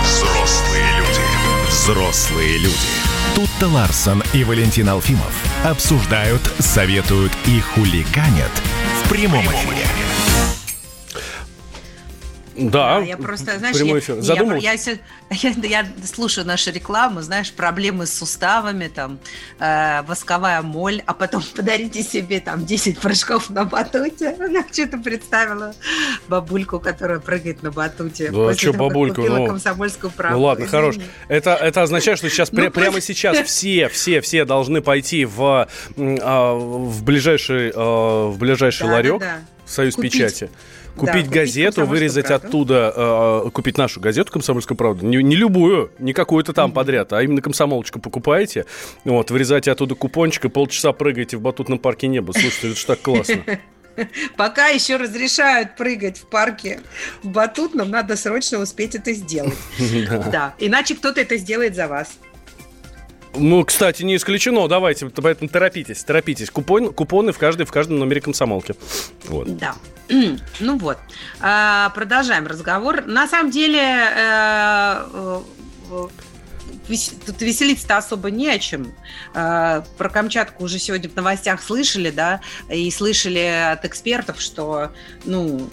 Взрослые 0.04 0.98
люди. 0.98 1.22
Взрослые 1.70 2.58
люди. 2.58 2.76
Тут-то 3.36 3.68
Ларсон 3.70 4.22
и 4.34 4.44
Валентин 4.44 4.90
Алфимов 4.90 5.34
обсуждают, 5.64 6.42
советуют 6.60 7.32
и 7.46 7.62
хулиганят 7.62 8.52
в 9.04 9.10
прямом 9.10 9.46
эфире. 9.46 9.86
Да, 12.58 13.00
я 13.00 13.18
просто, 13.18 13.58
знаешь, 13.60 13.76
прямой 13.76 14.00
эфир. 14.00 14.22
Задумал? 14.22 14.58
я, 14.58 14.74
я, 14.74 14.98
я, 15.30 15.54
я 15.64 15.88
слушаю 16.06 16.48
нашу 16.48 16.72
рекламу, 16.72 17.22
знаешь, 17.22 17.52
проблемы 17.52 18.06
с 18.06 18.14
суставами, 18.14 18.88
там, 18.88 19.20
э, 19.60 20.02
восковая 20.04 20.62
моль, 20.62 21.02
а 21.06 21.14
потом 21.14 21.44
подарите 21.56 22.02
себе 22.04 22.40
там 22.40 22.66
10 22.66 23.00
прыжков 23.00 23.50
на 23.50 23.66
батуте. 23.66 24.30
Она 24.40 24.64
что-то 24.72 24.98
представила 24.98 25.74
бабульку, 26.28 26.80
которая 26.80 27.20
прыгает 27.20 27.64
на 27.64 27.72
батуте. 27.72 28.32
Да, 28.32 28.54
что 28.54 28.72
того, 28.72 28.88
бабульку, 28.90 29.22
ну, 29.22 29.48
комсомольскую 29.48 30.12
правду. 30.12 30.38
Ну 30.38 30.46
ладно, 30.46 30.64
Извини. 30.64 30.72
хорош. 30.72 30.96
Это, 31.28 31.52
это 31.56 31.82
означает, 31.84 32.18
что 32.18 32.30
сейчас 32.30 32.52
Ну, 32.52 32.62
пря- 32.62 32.72
прямо 32.72 33.02
сейчас 33.02 33.38
все, 33.40 33.90
все, 33.90 34.22
все 34.22 34.46
должны 34.46 34.82
пойти 34.82 35.26
в, 35.26 35.68
а, 35.98 36.54
в 36.54 37.04
ближайший, 37.04 37.72
а, 37.76 38.30
в 38.30 38.38
ближайший 38.38 38.88
Да, 38.88 38.94
ларек 38.94 39.20
да, 39.20 39.26
да. 39.26 39.40
Союз 39.66 39.96
Купить. 39.96 40.14
Печати. 40.14 40.50
Купить 40.96 41.16
купить 41.16 41.30
газету, 41.30 41.82
«Комсомольскую 41.82 41.88
вырезать 41.90 42.28
правду». 42.28 42.48
оттуда, 42.48 42.94
э, 43.46 43.50
купить 43.52 43.78
нашу 43.78 44.00
газету 44.00 44.32
«Комсомольскую 44.32 44.78
правду». 44.78 45.06
Не, 45.06 45.22
не 45.22 45.36
любую, 45.36 45.92
не 46.00 46.14
какую-то 46.14 46.54
там 46.54 46.72
подряд, 46.72 47.14
а 47.14 47.22
именно 47.22 47.42
комсомолочку 47.42 48.00
покупаете, 48.00 48.66
вот, 49.04 49.32
вырезаете 49.32 49.72
оттуда 49.72 49.96
купончик 49.96 50.46
и 50.46 50.50
полчаса 50.50 50.94
прыгаете 50.94 51.38
в 51.38 51.42
батутном 51.42 51.80
парке 51.80 52.08
неба. 52.08 52.32
Слушайте, 52.32 52.70
это 52.70 52.80
ж 52.80 52.84
так 52.86 53.02
классно. 53.02 53.44
Пока 54.38 54.68
еще 54.68 54.98
разрешают 54.98 55.76
прыгать 55.76 56.18
в 56.18 56.28
парке 56.28 56.82
в 57.24 57.30
батутном, 57.30 57.90
надо 57.90 58.16
срочно 58.16 58.60
успеть 58.60 58.96
это 58.96 59.14
сделать. 59.14 59.58
Да. 60.32 60.56
Иначе 60.60 60.96
кто-то 60.96 61.22
это 61.22 61.38
сделает 61.38 61.76
за 61.76 61.88
вас. 61.88 62.18
Ну, 63.38 63.64
кстати, 63.64 64.04
не 64.04 64.16
исключено. 64.16 64.68
Давайте, 64.68 65.08
поэтому 65.08 65.50
торопитесь, 65.50 66.04
торопитесь. 66.04 66.50
Купон, 66.50 66.94
купоны 66.94 67.32
в, 67.32 67.38
каждой, 67.38 67.66
в 67.66 67.72
каждом 67.72 68.00
номере 68.00 68.22
комсомолки. 68.22 68.76
Вот. 69.26 69.58
Да. 69.58 69.76
Ну 70.60 70.78
вот. 70.78 70.98
А, 71.42 71.90
Продолжаем 71.90 72.48
разговор. 72.48 73.06
На 73.06 73.28
самом 73.28 73.52
деле, 73.52 73.80
э, 73.82 75.40
э, 75.90 76.08
тут 77.26 77.42
веселиться-то 77.42 77.98
особо 77.98 78.30
не 78.30 78.50
о 78.50 78.60
чем. 78.60 78.94
А, 79.34 79.84
Про 79.98 80.10
Камчатку 80.10 80.64
уже 80.64 80.80
сегодня 80.80 81.10
в 81.10 81.16
новостях 81.16 81.62
слышали, 81.62 82.12
да, 82.12 82.42
и 82.70 82.90
слышали 82.92 83.72
от 83.74 83.86
экспертов, 83.86 84.40
что, 84.40 84.92
ну, 85.26 85.68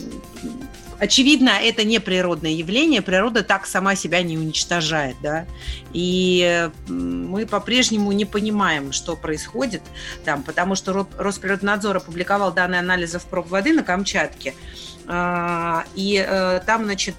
очевидно, 1.02 1.50
это 1.50 1.82
не 1.82 1.98
природное 1.98 2.52
явление, 2.52 3.02
природа 3.02 3.42
так 3.42 3.66
сама 3.66 3.96
себя 3.96 4.22
не 4.22 4.38
уничтожает, 4.38 5.16
да, 5.20 5.46
и 5.92 6.70
мы 6.86 7.44
по-прежнему 7.44 8.12
не 8.12 8.24
понимаем, 8.24 8.92
что 8.92 9.16
происходит 9.16 9.82
там, 10.24 10.44
потому 10.44 10.76
что 10.76 10.92
Ро- 10.92 11.18
Росприроднадзор 11.18 11.96
опубликовал 11.96 12.52
данные 12.52 12.78
анализов 12.78 13.24
проб 13.24 13.48
воды 13.48 13.72
на 13.72 13.82
Камчатке, 13.82 14.54
а, 15.08 15.84
и 15.96 16.24
э, 16.24 16.60
там, 16.64 16.84
значит, 16.84 17.16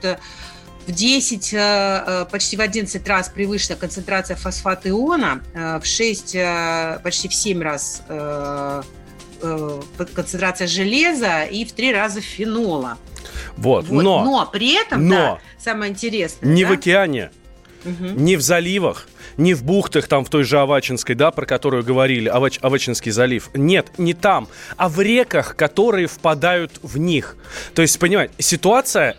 в 0.87 0.91
10, 0.91 1.53
э, 1.53 1.57
э, 1.57 2.25
почти 2.31 2.55
в 2.55 2.61
11 2.61 3.05
раз 3.05 3.27
превышена 3.27 3.75
концентрация 3.75 4.37
фосфата 4.37 4.89
иона, 4.89 5.41
в 5.53 5.83
6, 5.83 6.35
э, 6.35 6.99
почти 7.03 7.27
в 7.27 7.33
7 7.33 7.61
раз 7.61 8.01
концентрация 10.15 10.67
железа 10.67 11.43
и 11.43 11.65
в 11.65 11.71
3 11.73 11.91
раза 11.93 12.21
фенола. 12.21 12.97
Вот. 13.57 13.87
Вот. 13.87 14.03
Но, 14.03 14.23
Но 14.23 14.49
при 14.51 14.73
этом, 14.73 15.07
но 15.07 15.15
да, 15.15 15.39
самое 15.59 15.91
интересное, 15.91 16.49
не 16.49 16.63
да? 16.63 16.69
в 16.69 16.73
океане, 16.73 17.31
Мгм. 17.83 18.23
не 18.23 18.35
в 18.37 18.41
заливах, 18.41 19.07
не 19.37 19.53
в 19.53 19.63
бухтах 19.63 20.07
там 20.07 20.25
в 20.25 20.29
той 20.29 20.43
же 20.43 20.59
Авачинской, 20.59 21.15
да, 21.15 21.31
про 21.31 21.45
которую 21.45 21.83
говорили, 21.83 22.29
Авач, 22.29 22.59
Авачинский 22.61 23.11
залив. 23.11 23.49
Нет, 23.53 23.91
не 23.97 24.13
там, 24.13 24.47
а 24.77 24.89
в 24.89 24.99
реках, 25.01 25.55
которые 25.55 26.07
впадают 26.07 26.71
в 26.81 26.97
них. 26.97 27.35
То 27.73 27.81
есть, 27.81 27.97
понимаете, 27.99 28.33
ситуация 28.39 29.15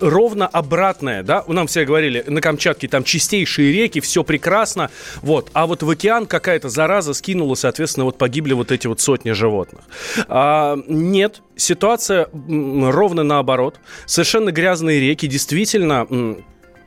ровно 0.00 0.46
обратная, 0.46 1.22
да? 1.22 1.44
Нам 1.46 1.66
все 1.66 1.84
говорили, 1.84 2.24
на 2.26 2.40
Камчатке 2.40 2.88
там 2.88 3.04
чистейшие 3.04 3.72
реки, 3.72 4.00
все 4.00 4.24
прекрасно, 4.24 4.90
вот. 5.22 5.50
А 5.52 5.66
вот 5.66 5.82
в 5.82 5.90
океан 5.90 6.26
какая-то 6.26 6.68
зараза 6.68 7.14
скинула, 7.14 7.54
соответственно, 7.54 8.04
вот 8.04 8.18
погибли 8.18 8.52
вот 8.52 8.72
эти 8.72 8.86
вот 8.86 9.00
сотни 9.00 9.32
животных. 9.32 9.82
А, 10.28 10.78
нет, 10.86 11.42
ситуация 11.56 12.28
ровно 12.32 13.22
наоборот. 13.22 13.80
Совершенно 14.06 14.50
грязные 14.50 15.00
реки, 15.00 15.26
действительно... 15.26 16.06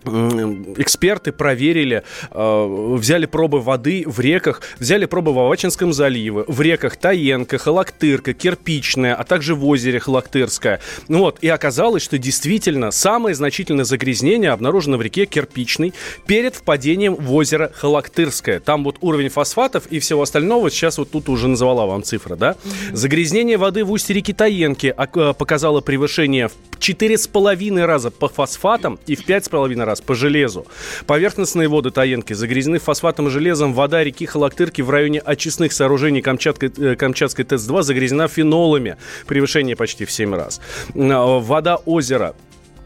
Эксперты 0.06 1.32
проверили, 1.32 2.04
э, 2.32 2.96
взяли 2.96 3.26
пробы 3.26 3.60
воды 3.60 4.04
в 4.06 4.20
реках, 4.20 4.62
взяли 4.80 5.06
пробы 5.06 5.34
в 5.34 5.40
Авачинском 5.40 5.94
заливе, 5.94 6.46
в 6.48 6.62
реках 6.62 6.96
Таенка, 6.98 7.58
Халактырка, 7.58 8.34
Кирпичная, 8.34 9.16
а 9.16 9.24
также 9.24 9.56
в 9.56 9.66
озере 9.66 10.00
Халактырская. 10.00 10.80
Ну 11.08 11.20
вот, 11.20 11.40
и 11.42 11.48
оказалось, 11.48 12.04
что 12.04 12.18
действительно 12.18 12.92
самое 12.92 13.36
значительное 13.36 13.86
загрязнение 13.86 14.52
обнаружено 14.52 14.98
в 14.98 15.02
реке 15.02 15.26
Кирпичной 15.26 15.94
перед 16.26 16.56
впадением 16.56 17.16
в 17.16 17.34
озеро 17.34 17.72
Халактырское. 17.74 18.60
Там 18.60 18.84
вот 18.84 18.98
уровень 19.02 19.30
фосфатов 19.30 19.88
и 19.88 20.00
всего 20.00 20.22
остального, 20.22 20.70
сейчас 20.70 20.98
вот 20.98 21.12
тут 21.12 21.30
уже 21.30 21.48
назвала 21.48 21.86
вам 21.86 22.04
цифра, 22.04 22.36
да? 22.36 22.56
Загрязнение 22.92 23.58
воды 23.58 23.84
в 23.84 23.92
устье 23.92 24.16
реки 24.16 24.34
Таенки 24.34 24.94
ок- 24.96 25.18
э, 25.18 25.34
показало 25.34 25.82
превышение 25.82 26.48
в 26.48 26.54
4,5 26.80 27.86
раза 27.86 28.12
по 28.12 28.28
фосфатам 28.28 29.00
и 29.08 29.16
в 29.16 29.26
5,5 29.26 29.84
раз 29.96 30.02
по 30.02 30.14
железу. 30.16 30.66
Поверхностные 31.08 31.68
воды 31.68 31.90
Таенки 31.90 32.34
загрязнены 32.34 32.80
фосфатом 32.80 33.28
и 33.28 33.30
железом. 33.32 33.74
Вода 33.74 34.04
реки 34.04 34.26
Халактырки 34.26 34.82
в 34.82 34.90
районе 34.90 35.20
очистных 35.20 35.74
сооружений 35.74 36.22
Камчатской, 36.22 36.72
э, 36.78 36.96
Камчатской 36.96 37.46
ТЭЦ-2 37.46 37.84
загрязнена 37.84 38.28
фенолами. 38.28 38.98
Превышение 39.26 39.76
почти 39.76 40.06
в 40.06 40.12
7 40.12 40.36
раз. 40.36 40.60
Э, 40.94 41.40
Вода 41.46 41.78
озера 41.86 42.36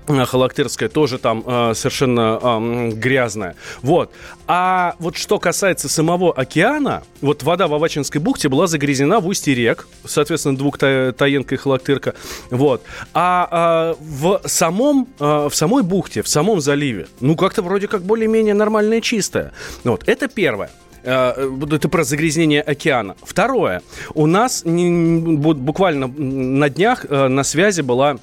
Халактырская 0.10 0.90
тоже 0.90 1.18
там 1.20 1.44
э, 1.46 1.74
совершенно 1.76 2.40
эм, 2.42 2.90
грязная. 2.92 3.56
Вот. 3.82 4.12
А 4.48 4.96
вот 5.00 5.18
что 5.18 5.38
касается 5.40 5.88
самого 5.88 6.34
океана, 6.34 7.04
вот 7.22 7.44
вода 7.44 7.68
в 7.68 7.74
Авачинской 7.74 8.20
бухте 8.20 8.50
была 8.50 8.68
загрязнена 8.68 9.20
в 9.20 9.28
устье 9.28 9.54
рек, 9.54 9.88
соответственно, 10.06 10.58
двух 10.58 10.78
Та- 10.78 11.12
Таенка 11.12 11.56
и 11.56 11.58
Халактырка. 11.58 12.16
Вот. 12.50 12.84
А, 13.14 13.96
э, 14.00 14.04
в 14.04 14.42
самом, 14.46 15.08
э, 15.20 15.48
в 15.50 15.56
самой 15.56 15.84
бухте, 15.84 16.24
в 16.24 16.28
самом 16.28 16.60
заливе, 16.62 17.08
ну, 17.20 17.36
как-то 17.36 17.62
вроде 17.62 17.88
как 17.88 18.02
более-менее 18.02 18.54
нормальное 18.56 18.98
и 18.98 19.02
чистое. 19.02 19.52
Вот. 19.84 20.04
Это 20.08 20.28
первое. 20.28 20.72
Э, 21.04 21.50
Это 21.72 21.88
про 21.88 22.04
загрязнение 22.04 22.62
океана. 22.62 23.16
Второе. 23.24 23.82
У 24.16 24.26
нас 24.26 24.64
буквально 24.66 26.08
на 26.08 26.70
днях 26.70 27.06
э, 27.08 27.28
на 27.28 27.44
связи 27.44 27.82
была 27.82 28.14
э, 28.14 28.18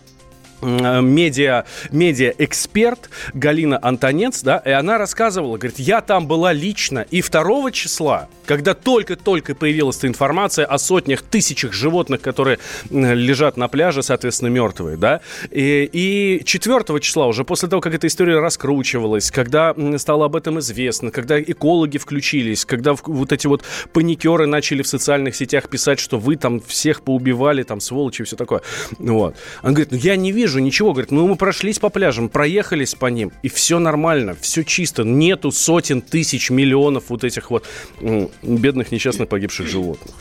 медиа, 0.67 1.65
медиа-эксперт 1.91 3.09
Галина 3.35 3.79
Антонец, 3.81 4.43
да, 4.43 4.59
и 4.65 4.71
она 4.71 4.99
рассказывала, 4.99 5.57
говорит, 5.57 5.79
я 5.79 6.01
там 6.01 6.27
была 6.27 6.53
лично, 6.53 7.07
и 7.11 7.23
2 7.23 7.71
числа, 7.71 8.29
когда 8.45 8.75
только-только 8.75 9.55
появилась 9.55 9.99
эта 9.99 10.09
информация 10.09 10.67
о 10.67 10.79
сотнях, 10.79 11.23
тысячах 11.23 11.73
животных, 11.73 12.21
которые 12.21 12.59
лежат 12.91 13.57
на 13.57 13.69
пляже, 13.69 14.03
соответственно, 14.03 14.49
мертвые, 14.49 14.97
да, 14.97 15.21
и, 15.51 15.89
и 15.93 16.45
4 16.45 17.01
числа, 17.01 17.27
уже 17.27 17.45
после 17.45 17.69
того, 17.69 17.81
как 17.81 17.95
эта 17.95 18.07
история 18.07 18.41
раскручивалась, 18.41 19.31
когда 19.31 19.75
стало 19.97 20.27
об 20.27 20.37
этом 20.37 20.59
известно, 20.59 21.11
когда 21.11 21.41
экологи 21.41 21.99
включились, 21.99 22.65
когда 22.65 22.95
вот 23.05 23.33
эти 23.33 23.47
вот 23.47 23.63
паникеры 23.93 24.47
начали 24.47 24.83
в 24.83 24.89
социальных 24.89 25.37
сетях 25.37 25.69
писать, 25.69 26.01
что 26.01 26.19
вы 26.19 26.37
там 26.37 26.61
всех 26.61 27.03
поубивали, 27.03 27.63
там, 27.63 27.81
сволочи 27.81 28.23
и 28.23 28.25
все 28.25 28.37
такое. 28.37 28.63
Вот. 28.99 29.37
Он 29.63 29.75
говорит, 29.75 29.93
ну 29.93 29.99
я 29.99 30.17
не 30.17 30.33
вижу 30.33 30.56
ничего. 30.61 30.93
Говорит, 30.93 31.11
ну 31.11 31.27
мы 31.27 31.37
прошлись 31.37 31.79
по 31.79 31.89
пляжам, 31.89 32.29
проехались 32.29 32.95
по 32.95 33.07
ним, 33.07 33.33
и 33.43 33.49
все 33.49 33.79
нормально, 33.79 34.37
все 34.41 34.65
чисто. 34.65 35.05
Нету 35.05 35.51
сотен 35.51 36.01
тысяч, 36.03 36.51
миллионов 36.51 37.05
вот 37.09 37.25
этих 37.25 37.51
вот 37.51 37.65
бедных 38.43 38.93
несчастных 38.93 39.29
погибших 39.29 39.67
животных. 39.67 40.15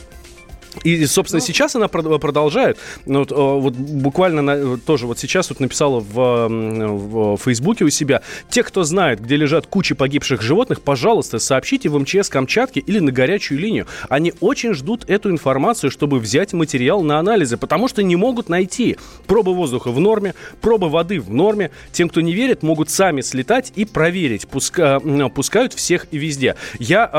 И, 0.84 1.04
собственно, 1.06 1.40
сейчас 1.40 1.74
она 1.76 1.86
прод- 1.86 2.18
продолжает. 2.18 2.78
Ну, 3.06 3.20
Вот, 3.20 3.32
э, 3.32 3.34
вот 3.34 3.74
буквально 3.74 4.42
на- 4.42 4.76
тоже 4.78 5.06
вот 5.06 5.18
сейчас 5.18 5.48
вот 5.50 5.60
написала 5.60 6.00
в, 6.00 6.48
в 6.48 7.36
Фейсбуке 7.38 7.84
у 7.84 7.90
себя. 7.90 8.22
Те, 8.50 8.62
кто 8.62 8.84
знает, 8.84 9.20
где 9.20 9.36
лежат 9.36 9.66
кучи 9.66 9.94
погибших 9.94 10.42
животных, 10.42 10.82
пожалуйста, 10.82 11.38
сообщите 11.38 11.88
в 11.88 11.98
МЧС 11.98 12.28
Камчатки 12.28 12.78
или 12.78 12.98
на 12.98 13.10
горячую 13.12 13.58
линию. 13.60 13.86
Они 14.08 14.32
очень 14.40 14.74
ждут 14.74 15.08
эту 15.08 15.30
информацию, 15.30 15.90
чтобы 15.90 16.18
взять 16.18 16.52
материал 16.52 17.02
на 17.02 17.18
анализы, 17.18 17.56
потому 17.56 17.88
что 17.88 18.02
не 18.02 18.16
могут 18.16 18.48
найти. 18.48 18.96
Пробы 19.26 19.54
воздуха 19.54 19.90
в 19.90 19.98
норме, 20.00 20.34
пробы 20.60 20.88
воды 20.88 21.20
в 21.20 21.30
норме. 21.32 21.70
Тем, 21.92 22.08
кто 22.08 22.20
не 22.20 22.32
верит, 22.34 22.62
могут 22.62 22.90
сами 22.90 23.20
слетать 23.22 23.72
и 23.76 23.84
проверить. 23.84 24.44
Пуска- 24.50 25.28
пускают 25.30 25.72
всех 25.72 26.06
и 26.10 26.18
везде. 26.18 26.56
Я 26.78 27.10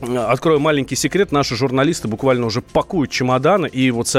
открою 0.00 0.60
маленький 0.60 0.96
секрет, 0.96 1.32
наши 1.32 1.56
журналисты 1.56 2.08
буквально 2.08 2.46
уже 2.46 2.62
пакуют 2.62 3.10
чемоданы 3.10 3.66
и 3.66 3.90
вот, 3.90 4.14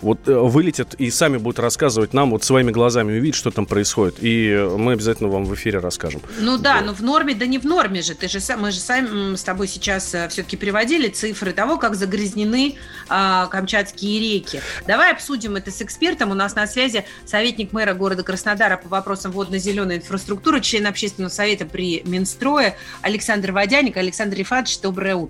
вот 0.00 0.28
э, 0.28 0.34
вылетят 0.34 0.94
и 0.94 1.10
сами 1.10 1.38
будут 1.38 1.58
рассказывать 1.58 2.12
нам, 2.12 2.30
вот 2.30 2.44
своими 2.44 2.70
глазами 2.70 3.18
увидеть, 3.18 3.34
что 3.34 3.50
там 3.50 3.66
происходит. 3.66 4.16
И 4.20 4.68
мы 4.76 4.92
обязательно 4.92 5.28
вам 5.28 5.44
в 5.44 5.54
эфире 5.54 5.78
расскажем. 5.78 6.20
Ну 6.38 6.58
да, 6.58 6.76
вот. 6.76 6.86
но 6.86 6.94
в 6.94 7.02
норме, 7.02 7.34
да 7.34 7.46
не 7.46 7.58
в 7.58 7.64
норме 7.64 8.02
же. 8.02 8.14
Ты 8.14 8.28
же 8.28 8.38
мы 8.56 8.70
же 8.70 8.78
сами 8.78 9.36
с 9.36 9.42
тобой 9.42 9.68
сейчас 9.68 10.14
э, 10.14 10.28
все-таки 10.28 10.56
приводили 10.56 11.08
цифры 11.08 11.52
того, 11.52 11.78
как 11.78 11.94
загрязнены 11.94 12.76
а, 13.08 13.46
камчатские 13.46 14.20
реки. 14.20 14.60
Давай 14.86 15.12
обсудим 15.12 15.56
это 15.56 15.70
с 15.70 15.80
экспертом. 15.82 16.30
У 16.30 16.34
нас 16.34 16.54
на 16.54 16.66
связи 16.66 17.04
советник 17.24 17.72
мэра 17.72 17.94
города 17.94 18.22
Краснодара 18.22 18.76
по 18.76 18.88
вопросам 18.88 19.32
водно-зеленой 19.32 19.96
инфраструктуры, 19.96 20.60
член 20.60 20.86
общественного 20.86 21.30
совета 21.30 21.64
при 21.64 22.02
Минстрое 22.04 22.76
Александр 23.00 23.52
Водяник. 23.52 23.96
Александр 23.96 24.40
Ифадович, 24.40 24.80
доброе 24.80 25.16
утро. 25.16 25.21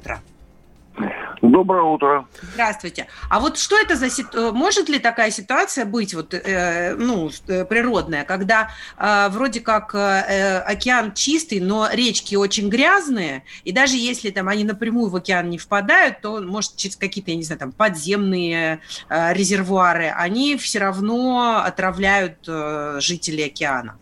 Доброе 1.43 1.83
утро. 1.83 2.27
Здравствуйте. 2.55 3.09
А 3.29 3.41
вот 3.41 3.59
что 3.59 3.77
это 3.77 3.97
за 3.97 4.09
ситуация? 4.09 4.53
Может 4.53 4.89
ли 4.89 5.01
такая 5.01 5.33
ситуация 5.33 5.85
быть 5.85 6.15
вот, 6.15 6.35
э, 6.35 6.95
ну, 6.97 7.31
э, 7.49 7.65
природная, 7.65 8.23
когда 8.23 8.71
э, 8.97 9.29
вроде 9.31 9.59
как 9.59 9.93
э, 9.93 10.59
океан 10.61 11.13
чистый, 11.15 11.59
но 11.59 11.89
речки 11.91 12.37
очень 12.37 12.69
грязные, 12.69 13.43
и 13.65 13.73
даже 13.73 13.97
если 13.97 14.31
там 14.31 14.49
они 14.49 14.63
напрямую 14.63 15.11
в 15.11 15.17
океан 15.17 15.51
не 15.51 15.59
впадают, 15.59 16.21
то, 16.21 16.41
может, 16.41 16.77
через 16.77 16.95
какие-то, 16.95 17.33
я 17.33 17.37
не 17.37 17.43
знаю, 17.43 17.59
там 17.59 17.73
подземные 17.73 18.79
э, 19.09 19.33
резервуары, 19.33 20.15
они 20.17 20.57
все 20.57 20.79
равно 20.79 21.61
отравляют 21.65 22.39
э, 22.47 22.99
жителей 23.01 23.47
океана? 23.47 23.99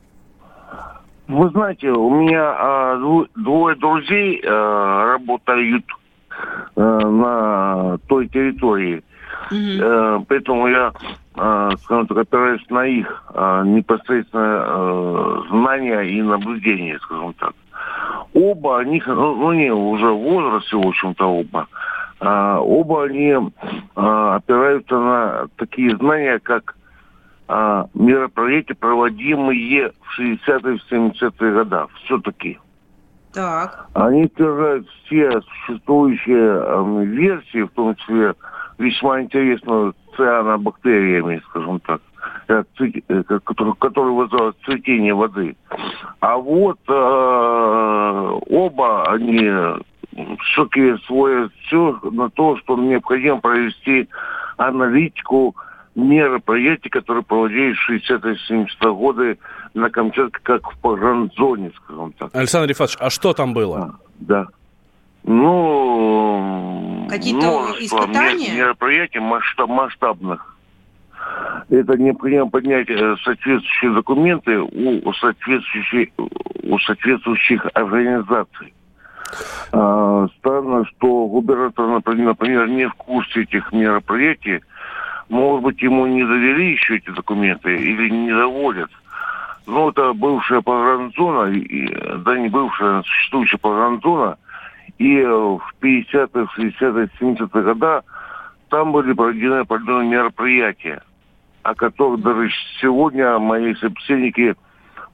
Вы 1.30 1.48
знаете, 1.50 1.90
у 1.90 2.10
меня 2.10 2.56
э, 2.58 3.24
двое 3.36 3.76
друзей 3.76 4.40
э, 4.42 4.48
работают 4.48 5.84
Э, 6.76 6.82
на 6.82 7.98
той 8.08 8.28
территории. 8.28 9.02
Mm-hmm. 9.50 10.26
Поэтому 10.28 10.68
я, 10.68 10.92
э, 11.36 11.70
скажем 11.82 12.06
так, 12.06 12.18
опираюсь 12.18 12.64
на 12.70 12.86
их 12.86 13.24
непосредственно 13.64 15.42
знания 15.50 16.02
и 16.02 16.22
наблюдения, 16.22 16.98
скажем 17.00 17.34
так. 17.34 17.52
Оба 18.32 18.80
они, 18.80 19.02
ну, 19.06 19.34
ну 19.36 19.52
не, 19.52 19.72
уже 19.72 20.06
в 20.06 20.18
возрасте, 20.18 20.76
в 20.76 20.86
общем-то, 20.86 21.26
оба, 21.26 21.66
оба 22.20 23.04
они 23.04 23.34
опираются 23.94 24.98
на 24.98 25.48
такие 25.56 25.96
знания, 25.96 26.38
как 26.38 26.76
мероприятия, 27.94 28.74
проводимые 28.74 29.92
в 30.00 30.20
60-е, 30.20 30.78
70-е 30.90 31.52
годы. 31.52 31.86
Все-таки. 32.04 32.58
Так. 33.32 33.86
Они 33.94 34.26
стирают 34.26 34.88
все 35.04 35.40
существующие 35.40 36.62
э, 36.64 37.04
версии, 37.04 37.62
в 37.62 37.70
том 37.70 37.94
числе 37.94 38.34
весьма 38.78 39.22
интересную 39.22 39.94
цианобактериями, 40.16 41.40
скажем 41.48 41.80
так, 41.80 42.00
э, 42.48 42.64
э, 42.80 43.22
которые, 43.44 43.74
которые 43.74 44.14
вызывают 44.14 44.56
цветение 44.64 45.14
воды. 45.14 45.56
А 46.18 46.36
вот 46.36 46.78
э, 46.88 48.38
оба 48.50 49.12
они 49.12 49.48
все-таки 50.42 50.96
свое 51.06 51.50
все 51.66 52.00
на 52.10 52.30
то, 52.30 52.56
что 52.58 52.76
необходимо 52.76 53.40
провести 53.40 54.08
аналитику 54.56 55.54
мероприятий, 55.94 56.88
которые 56.88 57.24
проводились 57.24 57.76
в 57.76 57.90
60-70-е 57.90 58.94
годы 58.94 59.38
на 59.74 59.90
Камчатке, 59.90 60.38
как 60.42 60.70
в 60.70 60.78
погранзоне, 60.78 61.72
скажем 61.76 62.12
так. 62.12 62.34
Александр 62.34 62.68
Рифатович, 62.68 62.98
а 63.00 63.10
что 63.10 63.32
там 63.32 63.52
было? 63.52 63.78
А, 63.78 63.94
да. 64.20 64.46
Ну, 65.22 67.06
какие-то 67.10 67.74
испытания? 67.78 68.56
мероприятий 68.56 69.18
масштаб, 69.18 69.68
масштабных. 69.68 70.56
Это 71.68 71.96
необходимо 71.98 72.48
поднять 72.48 72.88
э, 72.88 73.16
соответствующие 73.22 73.92
документы 73.92 74.58
у 74.58 75.12
соответствующих, 75.12 76.08
у 76.16 76.78
соответствующих 76.78 77.66
организаций. 77.74 78.72
А, 79.72 80.26
странно, 80.38 80.84
что 80.86 81.26
губернатор, 81.26 81.86
например, 81.86 82.68
не 82.68 82.88
в 82.88 82.94
курсе 82.94 83.42
этих 83.42 83.72
мероприятий, 83.72 84.60
может 85.30 85.62
быть, 85.62 85.80
ему 85.80 86.06
не 86.06 86.24
довели 86.24 86.72
еще 86.72 86.96
эти 86.96 87.10
документы 87.10 87.74
или 87.74 88.10
не 88.10 88.32
доводят. 88.32 88.90
Ну, 89.66 89.90
это 89.90 90.12
бывшая 90.12 90.60
погранзона, 90.60 91.52
да 92.18 92.36
не 92.36 92.48
бывшая, 92.48 92.98
а 92.98 93.02
существующая 93.04 93.58
погранзона. 93.58 94.36
И 94.98 95.22
в 95.22 95.62
50-х, 95.80 96.60
60-х, 96.60 97.08
70-х 97.20 97.60
годах 97.62 98.02
там 98.68 98.90
были 98.90 99.12
проведены 99.12 99.60
определенные 99.60 100.10
мероприятия, 100.10 101.00
о 101.62 101.74
которых 101.76 102.20
даже 102.22 102.50
сегодня 102.80 103.38
мои 103.38 103.74
собеседники 103.76 104.56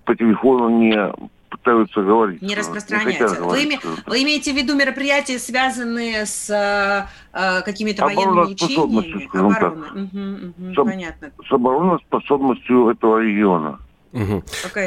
по 0.07 0.15
телефону 0.17 0.71
не 0.71 1.13
пытаются 1.49 2.03
говорить. 2.03 2.43
Не 2.43 2.55
распространяются. 2.55 3.41
Не 3.41 3.49
вы, 3.49 3.65
име, 3.65 3.81
вы 4.07 4.23
имеете 4.23 4.53
в 4.53 4.57
виду 4.57 4.75
мероприятия, 4.75 5.39
связанные 5.39 6.27
с 6.27 6.51
э, 6.51 7.63
какими-то 7.63 8.05
военными 8.05 8.53
учениями? 8.53 9.29
Обороны. 9.37 9.87
Угу, 9.87 10.69
угу, 10.69 10.73
с, 10.73 10.77
понятно. 10.77 11.31
С 11.49 11.53
обороноспособностью 11.53 12.89
этого 12.91 13.19
региона. 13.21 13.79
Угу. 14.13 14.43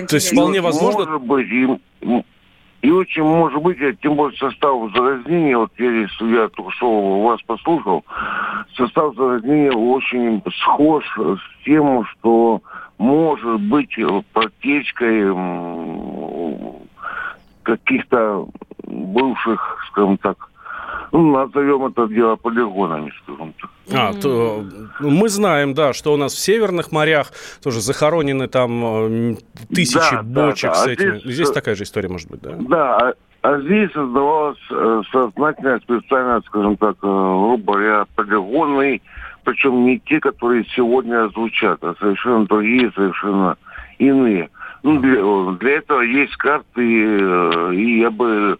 То 0.08 0.15
есть 0.15 0.32
вполне 0.32 0.62
возможно... 0.62 1.06
Может 1.06 1.22
быть, 1.24 1.48
и, 1.48 1.67
и 2.82 2.91
очень 2.91 3.24
может 3.24 3.62
быть, 3.62 3.78
тем 4.02 4.15
более 4.15 4.38
состав 4.38 4.91
загрязнения, 4.95 5.58
вот 5.58 5.72
если 5.78 6.36
я 6.36 6.48
только 6.48 6.72
что 6.72 7.22
вас 7.22 7.41
послушал, 7.43 8.06
состав 8.76 9.15
загрязнения 9.15 9.72
очень 9.72 10.41
схож 10.62 11.04
с 11.17 11.65
тем, 11.65 12.06
что 12.06 12.62
может 12.98 13.62
быть 13.62 13.95
протечкой 14.34 15.32
каких-то 17.63 18.48
бывших, 18.84 19.86
скажем 19.89 20.17
так, 20.17 20.50
ну, 21.12 21.32
назовем 21.32 21.86
это 21.86 22.08
дело 22.08 22.36
полигонами, 22.36 23.12
скажем 23.24 23.54
так. 23.60 23.69
А, 23.91 24.13
то, 24.13 24.63
ну, 25.00 25.10
мы 25.10 25.30
знаем, 25.30 25.74
да, 25.74 25.93
что 25.93 26.13
у 26.13 26.17
нас 26.17 26.34
в 26.34 26.39
северных 26.39 26.91
морях 26.91 27.32
тоже 27.63 27.82
захоронены 27.82 28.48
там 28.48 28.84
э, 28.86 29.36
тысячи 29.74 29.98
да, 30.12 30.22
бочек 30.24 30.72
да, 30.72 30.76
да. 30.76 30.84
с 30.84 30.88
этими. 30.88 31.10
А 31.10 31.19
здесь, 31.19 31.34
здесь 31.34 31.52
такая 31.52 31.76
же 31.76 31.84
история 31.84 32.10
может 32.10 32.30
быть, 32.30 32.41
да? 32.41 32.56
Да, 32.60 32.98
а, 32.98 33.13
а 33.41 33.60
здесь 33.62 33.91
создавалась 33.91 34.60
э, 34.69 35.02
сознательная, 35.12 35.80
специально, 35.80 36.41
скажем 36.45 36.78
так, 36.78 36.98
э, 37.02 37.08
грубо 37.08 37.74
говоря, 37.74 38.06
полигоны, 38.15 39.02
причем 39.43 39.86
не 39.86 40.00
те, 40.00 40.19
которые 40.19 40.65
сегодня 40.76 41.28
звучат, 41.30 41.84
а 41.84 41.95
совершенно 42.00 42.45
другие, 42.45 42.91
совершенно 42.93 43.58
иные. 43.98 44.50
Ну, 44.84 45.00
для, 45.00 45.58
для 45.60 45.78
этого 45.78 46.02
есть 46.02 46.36
карты, 46.38 46.82
и 47.76 48.00
я 48.00 48.10
бы 48.10 48.58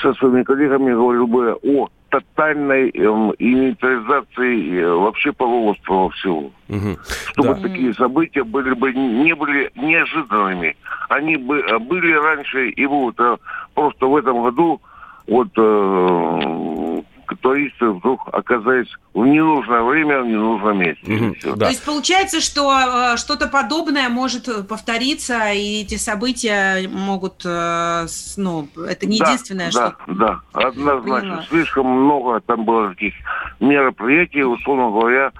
со 0.00 0.14
своими 0.14 0.42
коллегами 0.42 0.92
говорил 0.92 1.26
бы 1.26 1.58
о 1.62 1.88
тотальной 2.10 2.90
эм, 2.90 3.32
инвентаризации 3.38 4.80
э, 4.80 4.92
вообще 4.92 5.32
полуострова 5.32 6.10
всего. 6.10 6.50
Угу. 6.68 6.98
Чтобы 7.26 7.54
да. 7.54 7.60
такие 7.60 7.94
события 7.94 8.42
были 8.42 8.74
бы 8.74 8.92
не 8.92 9.34
были 9.34 9.70
неожиданными. 9.76 10.76
Они 11.08 11.36
бы 11.36 11.60
э, 11.60 11.78
были 11.78 12.12
раньше 12.12 12.70
и 12.70 12.86
будут. 12.86 13.20
А 13.20 13.38
просто 13.74 14.06
в 14.06 14.16
этом 14.16 14.42
году 14.42 14.80
вот 15.28 15.48
э, 15.56 16.89
туристы 17.36 17.90
вдруг 17.90 18.28
оказались 18.32 18.88
в 19.14 19.26
ненужное 19.26 19.82
время, 19.82 20.22
в 20.22 20.26
ненужном 20.26 20.78
месте. 20.78 21.12
Угу, 21.12 21.56
да. 21.56 21.66
То 21.66 21.70
есть 21.70 21.84
получается, 21.84 22.40
что 22.40 22.72
э, 22.72 23.16
что-то 23.16 23.48
подобное 23.48 24.08
может 24.08 24.68
повториться, 24.68 25.52
и 25.52 25.82
эти 25.82 25.96
события 25.96 26.88
могут, 26.88 27.42
э, 27.44 28.06
ну, 28.36 28.68
это 28.88 29.06
не 29.06 29.18
да, 29.18 29.26
единственное, 29.26 29.70
да, 29.72 29.94
что... 30.06 30.14
Да, 30.14 30.40
однозначно. 30.52 31.20
Поняла. 31.20 31.44
Слишком 31.48 31.86
много 31.86 32.40
там 32.40 32.64
было 32.64 32.90
таких 32.90 33.14
мероприятий, 33.58 34.42
условно 34.42 34.90
говоря, 34.90 35.32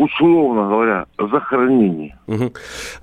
условно 0.00 0.66
говоря, 0.68 1.06
захоронений. 1.18 2.14
Угу. 2.26 2.54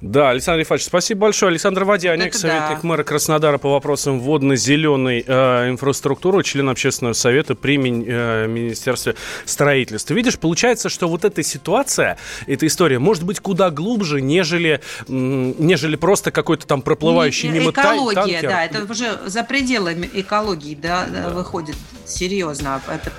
Да, 0.01 0.29
Александр 0.31 0.62
Ефанович, 0.62 0.86
спасибо 0.86 1.21
большое. 1.21 1.51
Александр 1.51 1.83
Водяник, 1.83 2.27
Это 2.27 2.38
советник 2.39 2.81
да. 2.81 2.88
мэра 2.88 3.03
Краснодара 3.03 3.60
по 3.60 3.71
вопросам 3.71 4.19
водно-зеленой 4.19 5.23
э, 5.25 5.69
инфраструктуры, 5.69 6.41
член 6.43 6.69
общественного 6.69 7.13
совета 7.13 7.53
при 7.53 7.77
ми- 7.77 8.03
э, 8.07 8.47
Министерстве 8.47 9.13
строительства. 9.45 10.15
Видишь, 10.15 10.39
получается, 10.39 10.89
что 10.89 11.07
вот 11.07 11.23
эта 11.23 11.43
ситуация, 11.43 12.17
эта 12.47 12.65
история 12.65 12.97
может 12.97 13.23
быть 13.23 13.39
куда 13.39 13.69
глубже, 13.69 14.19
нежели, 14.21 14.81
нежели 15.07 15.95
просто 15.97 16.31
какой-то 16.31 16.65
там 16.65 16.81
проплывающий 16.81 17.49
Не, 17.49 17.60
мимо 17.60 17.71
экология, 17.71 18.15
танкер. 18.15 18.49
да, 18.49 18.65
это 18.65 18.91
уже 18.91 19.19
за 19.27 19.43
пределами 19.43 20.10
экологии, 20.13 20.73
да, 20.73 21.05
да. 21.07 21.29
выходит 21.29 21.75
серьезно. 22.05 22.81
Это, 22.88 23.12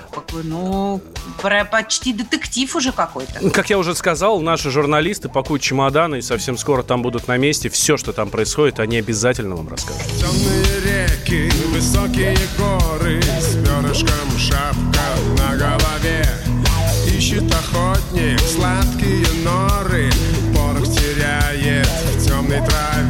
ну, 0.43 1.01
почти 1.71 2.11
детектив 2.11 2.75
уже 2.75 2.91
какой-то. 2.91 3.49
Как 3.51 3.68
я 3.69 3.77
уже 3.77 3.95
сказал, 3.95 4.41
наши 4.41 4.71
журналисты 4.71 5.29
пакуют 5.29 5.61
чемоданы 5.61 6.17
и 6.17 6.21
совсем 6.21 6.57
скоро 6.57 6.83
там 6.83 7.01
будут 7.01 7.27
на 7.27 7.37
месте. 7.37 7.69
Все, 7.69 7.97
что 7.97 8.13
там 8.13 8.29
происходит, 8.29 8.79
они 8.79 8.97
обязательно 8.97 9.55
вам 9.55 9.69
расскажут. 9.69 10.01
Темные 10.19 11.07
реки, 11.29 11.51
высокие 11.73 12.37
горы 12.57 13.21
С 13.39 13.55
перышком 13.55 14.37
шапка 14.37 15.01
на 15.37 15.55
голове 15.57 16.25
Ищет 17.15 17.51
охотник 17.51 18.39
сладкие 18.39 19.25
норы 19.43 20.09
Порох 20.55 20.87
теряет 20.87 21.87
в 21.87 22.25
темной 22.25 22.59
траве 22.59 23.08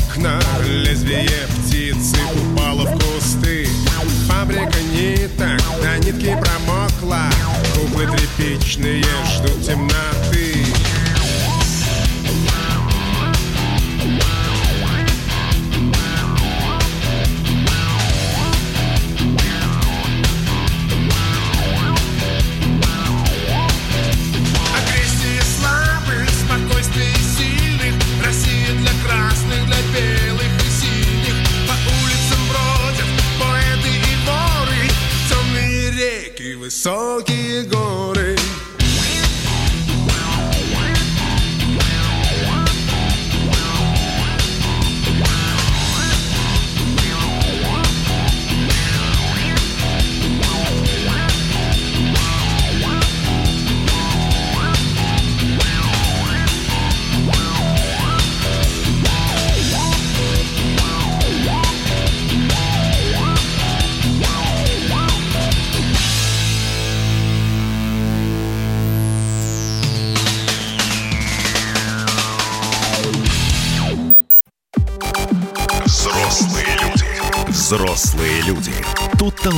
окна 0.00 0.40
Лезвие 0.66 1.46
птицы 1.48 2.16
упало 2.34 2.84
в 2.84 2.92
кусты. 2.92 3.66
Фабрика 4.28 4.80
ниток, 4.92 5.60
на 5.82 5.98
нитки 5.98 6.36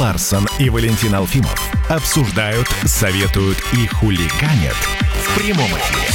Ларсон 0.03 0.49
и 0.59 0.69
Валентин 0.69 1.15
Алфимов 1.15 1.55
обсуждают, 1.89 2.67
советуют 2.85 3.59
и 3.73 3.87
хулиганят 3.87 4.75
в 4.75 5.39
прямом 5.39 5.69
эфире. 5.69 6.09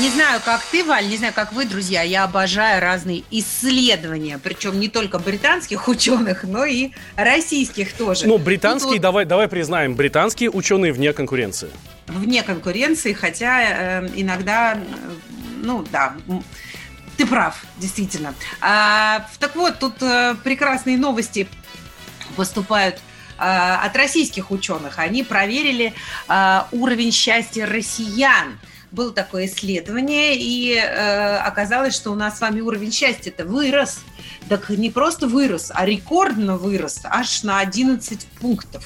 Не 0.00 0.08
знаю, 0.08 0.40
как 0.42 0.64
ты, 0.64 0.82
Валь, 0.82 1.08
не 1.08 1.18
знаю, 1.18 1.34
как 1.34 1.52
вы, 1.52 1.66
друзья, 1.66 2.00
я 2.00 2.24
обожаю 2.24 2.80
разные 2.80 3.22
исследования, 3.30 4.40
причем 4.42 4.80
не 4.80 4.88
только 4.88 5.18
британских 5.18 5.88
ученых, 5.88 6.44
но 6.44 6.64
и 6.64 6.92
российских 7.16 7.92
тоже. 7.92 8.26
Ну, 8.26 8.38
британские, 8.38 8.94
Тут 8.94 9.02
давай, 9.02 9.26
давай 9.26 9.48
признаем, 9.48 9.94
британские 9.94 10.50
ученые 10.50 10.94
вне 10.94 11.12
конкуренции. 11.12 11.68
вне 12.06 12.42
конкуренции, 12.42 13.12
хотя 13.12 13.60
э, 13.60 14.08
иногда, 14.16 14.72
э, 14.72 14.78
ну 15.62 15.84
да, 15.92 16.14
ты 17.16 17.26
прав, 17.26 17.64
действительно. 17.78 18.34
А, 18.60 19.26
так 19.38 19.56
вот, 19.56 19.78
тут 19.78 20.02
э, 20.02 20.34
прекрасные 20.44 20.98
новости 20.98 21.48
поступают 22.36 22.96
э, 23.38 23.42
от 23.42 23.96
российских 23.96 24.50
ученых. 24.50 24.98
Они 24.98 25.22
проверили 25.22 25.94
э, 26.28 26.60
уровень 26.72 27.12
счастья 27.12 27.66
россиян. 27.66 28.58
Было 28.92 29.12
такое 29.12 29.46
исследование, 29.46 30.36
и 30.36 30.74
э, 30.74 31.36
оказалось, 31.38 31.94
что 31.94 32.12
у 32.12 32.14
нас 32.14 32.38
с 32.38 32.40
вами 32.40 32.60
уровень 32.60 32.92
счастья-то 32.92 33.44
вырос. 33.44 34.00
Так 34.48 34.68
не 34.70 34.90
просто 34.90 35.26
вырос, 35.26 35.72
а 35.74 35.84
рекордно 35.84 36.56
вырос, 36.56 37.00
аж 37.04 37.42
на 37.42 37.58
11 37.60 38.26
пунктов. 38.40 38.84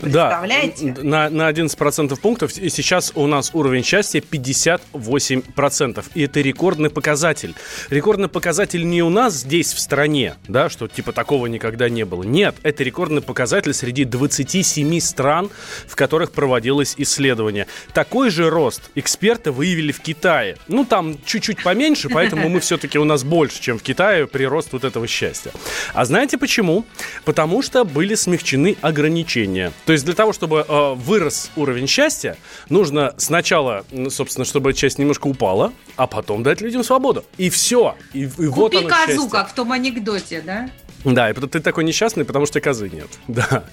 Представляете? 0.00 0.94
Да, 0.96 1.02
на, 1.02 1.30
на 1.30 1.50
11% 1.50 2.18
пунктов. 2.20 2.56
И 2.56 2.68
сейчас 2.68 3.12
у 3.14 3.26
нас 3.26 3.50
уровень 3.52 3.84
счастья 3.84 4.20
58%. 4.20 6.04
И 6.14 6.22
это 6.22 6.40
рекордный 6.40 6.90
показатель. 6.90 7.54
Рекордный 7.90 8.28
показатель 8.28 8.86
не 8.86 9.02
у 9.02 9.10
нас 9.10 9.34
здесь, 9.34 9.72
в 9.72 9.78
стране, 9.78 10.34
да, 10.48 10.68
что 10.68 10.88
типа 10.88 11.12
такого 11.12 11.46
никогда 11.46 11.88
не 11.88 12.04
было. 12.04 12.22
Нет, 12.22 12.56
это 12.62 12.82
рекордный 12.82 13.22
показатель 13.22 13.74
среди 13.74 14.04
27 14.04 15.00
стран, 15.00 15.50
в 15.86 15.96
которых 15.96 16.32
проводилось 16.32 16.94
исследование. 16.98 17.66
Такой 17.92 18.30
же 18.30 18.50
рост 18.50 18.90
эксперты 18.94 19.50
выявили 19.50 19.92
в 19.92 20.00
Китае. 20.00 20.56
Ну, 20.68 20.84
там 20.84 21.16
чуть-чуть 21.24 21.62
поменьше, 21.62 22.08
поэтому 22.08 22.48
мы 22.48 22.60
все-таки 22.60 22.98
у 22.98 23.04
нас 23.04 23.24
больше, 23.24 23.60
чем 23.60 23.78
в 23.78 23.82
Китае, 23.82 24.26
прирост 24.26 24.72
вот 24.72 24.84
этого 24.84 25.06
счастья. 25.06 25.52
А 25.92 26.04
знаете 26.04 26.38
почему? 26.38 26.84
Потому 27.24 27.62
что 27.62 27.84
были 27.84 28.14
смягчены 28.14 28.76
ограничения. 28.80 29.53
То 29.86 29.92
есть 29.92 30.04
для 30.04 30.14
того, 30.14 30.32
чтобы 30.32 30.64
э, 30.66 30.94
вырос 30.94 31.50
уровень 31.56 31.86
счастья, 31.86 32.36
нужно 32.68 33.14
сначала, 33.16 33.84
собственно, 34.10 34.44
чтобы 34.44 34.72
часть 34.74 34.98
немножко 34.98 35.26
упала, 35.26 35.72
а 35.96 36.06
потом 36.06 36.42
дать 36.42 36.60
людям 36.60 36.84
свободу. 36.84 37.24
И 37.38 37.50
все. 37.50 37.96
И, 38.12 38.22
и 38.22 38.26
вот 38.26 38.72
Купи 38.72 38.78
оно 38.78 38.88
козу, 38.88 39.06
счастье. 39.06 39.30
как 39.30 39.50
в 39.50 39.54
том 39.54 39.72
анекдоте, 39.72 40.42
да? 40.44 40.70
Да, 41.04 41.30
и 41.30 41.34
ты 41.34 41.60
такой 41.60 41.84
несчастный, 41.84 42.24
потому 42.24 42.46
что 42.46 42.60
козы 42.60 42.88
нет. 42.88 43.08
Да. 43.28 43.64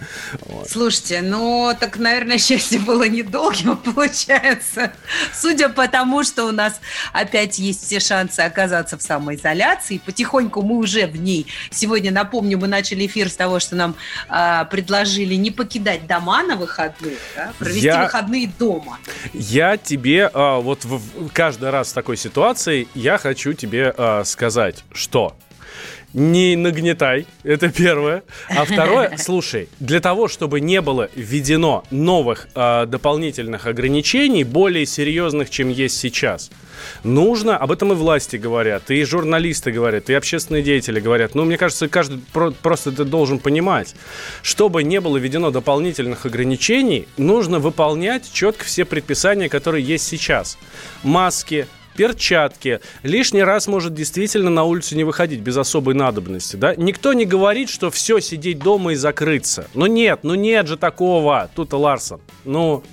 Вот. 0.47 0.69
Слушайте, 0.69 1.21
ну 1.21 1.73
так, 1.79 1.97
наверное, 1.97 2.37
счастье 2.37 2.79
было 2.79 3.07
недолгим, 3.07 3.77
получается. 3.95 4.91
Судя 5.33 5.69
по 5.69 5.87
тому, 5.87 6.23
что 6.23 6.45
у 6.45 6.51
нас 6.51 6.79
опять 7.13 7.57
есть 7.59 7.85
все 7.85 7.99
шансы 7.99 8.39
оказаться 8.41 8.97
в 8.97 9.01
самоизоляции, 9.01 9.99
потихоньку 10.03 10.61
мы 10.61 10.77
уже 10.77 11.07
в 11.07 11.15
ней. 11.17 11.47
Сегодня, 11.69 12.11
напомню, 12.11 12.57
мы 12.57 12.67
начали 12.67 13.05
эфир 13.05 13.29
с 13.29 13.35
того, 13.35 13.59
что 13.59 13.75
нам 13.75 13.95
а, 14.27 14.65
предложили 14.65 15.35
не 15.35 15.51
покидать 15.51 16.07
дома 16.07 16.43
на 16.43 16.55
выходных, 16.55 17.17
да, 17.35 17.53
провести 17.59 17.85
Я- 17.85 18.03
выходные 18.03 18.51
дома. 18.59 18.97
Я 19.33 19.77
тебе 19.77 20.29
а, 20.33 20.59
вот 20.59 20.85
в- 20.85 21.29
каждый 21.29 21.69
раз 21.69 21.91
в 21.91 21.93
такой 21.93 22.17
ситуации 22.17 22.87
я 22.93 23.17
хочу 23.17 23.53
тебе 23.53 23.93
а, 23.97 24.23
сказать, 24.25 24.83
что 24.93 25.35
не 26.13 26.55
нагнетай, 26.55 27.25
это 27.43 27.69
первое. 27.69 28.23
А 28.49 28.65
второе, 28.65 29.15
слушай, 29.17 29.69
для 29.79 29.99
того, 29.99 30.27
чтобы 30.27 30.59
не 30.59 30.81
было 30.81 31.09
введено 31.15 31.83
новых 31.91 32.47
а, 32.53 32.85
дополнительных 32.85 33.65
ограничений, 33.67 34.43
более 34.43 34.85
серьезных, 34.85 35.49
чем 35.49 35.69
есть 35.69 35.97
сейчас, 35.97 36.51
нужно, 37.03 37.57
об 37.57 37.71
этом 37.71 37.93
и 37.93 37.95
власти 37.95 38.35
говорят, 38.35 38.91
и 38.91 39.03
журналисты 39.03 39.71
говорят, 39.71 40.09
и 40.09 40.13
общественные 40.13 40.63
деятели 40.63 40.99
говорят, 40.99 41.35
ну, 41.35 41.45
мне 41.45 41.57
кажется, 41.57 41.87
каждый 41.87 42.19
про- 42.33 42.51
просто 42.51 42.89
это 42.89 43.05
должен 43.05 43.39
понимать, 43.39 43.95
чтобы 44.41 44.83
не 44.83 44.99
было 44.99 45.17
введено 45.17 45.51
дополнительных 45.51 46.25
ограничений, 46.25 47.07
нужно 47.17 47.59
выполнять 47.59 48.31
четко 48.31 48.65
все 48.65 48.85
предписания, 48.85 49.49
которые 49.49 49.83
есть 49.85 50.07
сейчас. 50.07 50.57
Маски, 51.03 51.67
перчатки. 51.95 52.79
Лишний 53.03 53.43
раз 53.43 53.67
может 53.67 53.93
действительно 53.93 54.49
на 54.49 54.63
улицу 54.63 54.95
не 54.95 55.03
выходить 55.03 55.41
без 55.41 55.57
особой 55.57 55.93
надобности, 55.93 56.55
да? 56.55 56.75
Никто 56.75 57.13
не 57.13 57.25
говорит, 57.25 57.69
что 57.69 57.91
все, 57.91 58.19
сидеть 58.19 58.59
дома 58.59 58.93
и 58.93 58.95
закрыться. 58.95 59.67
Ну 59.73 59.85
нет, 59.85 60.19
ну 60.23 60.35
нет 60.35 60.67
же 60.67 60.77
такого. 60.77 61.49
Тут 61.55 61.73
Ларсон. 61.73 62.21
Ну, 62.45 62.83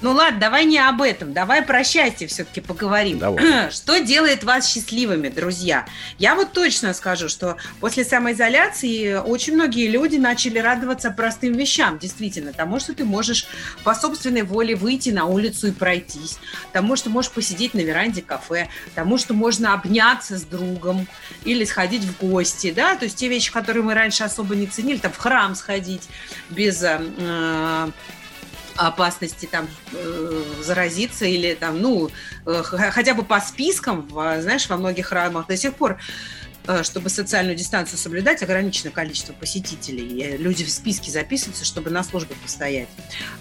Ну 0.00 0.12
ладно, 0.12 0.38
давай 0.38 0.64
не 0.64 0.78
об 0.78 1.02
этом, 1.02 1.32
давай 1.32 1.62
про 1.62 1.82
счастье 1.82 2.28
все-таки 2.28 2.60
поговорим. 2.60 3.18
Давай. 3.18 3.70
Что 3.70 3.98
делает 3.98 4.44
вас 4.44 4.68
счастливыми, 4.72 5.28
друзья? 5.28 5.86
Я 6.18 6.36
вот 6.36 6.52
точно 6.52 6.94
скажу, 6.94 7.28
что 7.28 7.56
после 7.80 8.04
самоизоляции 8.04 9.14
очень 9.14 9.54
многие 9.54 9.88
люди 9.88 10.16
начали 10.16 10.60
радоваться 10.60 11.10
простым 11.10 11.54
вещам, 11.54 11.98
действительно, 11.98 12.52
тому, 12.52 12.78
что 12.78 12.94
ты 12.94 13.04
можешь 13.04 13.46
по 13.82 13.94
собственной 13.94 14.42
воле 14.42 14.76
выйти 14.76 15.10
на 15.10 15.24
улицу 15.24 15.68
и 15.68 15.72
пройтись, 15.72 16.38
тому, 16.72 16.94
что 16.94 17.10
можешь 17.10 17.32
посидеть 17.32 17.74
на 17.74 17.80
веранде 17.80 18.22
кафе, 18.22 18.68
тому, 18.94 19.18
что 19.18 19.34
можно 19.34 19.74
обняться 19.74 20.38
с 20.38 20.42
другом 20.42 21.08
или 21.44 21.64
сходить 21.64 22.04
в 22.04 22.18
гости, 22.18 22.70
да, 22.70 22.94
то 22.94 23.04
есть 23.04 23.16
те 23.16 23.28
вещи, 23.28 23.50
которые 23.50 23.82
мы 23.82 23.94
раньше 23.94 24.22
особо 24.22 24.54
не 24.54 24.66
ценили, 24.66 24.98
там 24.98 25.12
в 25.12 25.16
храм 25.16 25.56
сходить 25.56 26.08
без 26.50 26.82
э, 26.82 27.00
э, 27.18 27.90
опасности 28.78 29.46
там 29.46 29.68
э, 29.92 30.42
заразиться 30.62 31.24
или 31.24 31.54
там, 31.54 31.80
ну, 31.80 32.10
э, 32.46 32.62
хотя 32.62 33.14
бы 33.14 33.24
по 33.24 33.40
спискам, 33.40 34.08
знаешь, 34.10 34.68
во 34.68 34.76
многих 34.76 35.06
храмах. 35.06 35.46
До 35.46 35.56
сих 35.56 35.74
пор 35.74 35.98
чтобы 36.82 37.08
социальную 37.08 37.56
дистанцию 37.56 37.98
соблюдать, 37.98 38.42
ограниченное 38.42 38.92
количество 38.92 39.32
посетителей. 39.32 40.22
Э, 40.22 40.36
Люди 40.36 40.64
в 40.64 40.70
списке 40.70 41.10
записываются, 41.10 41.64
чтобы 41.64 41.90
на 41.90 42.02
службе 42.02 42.34
постоять. 42.42 42.88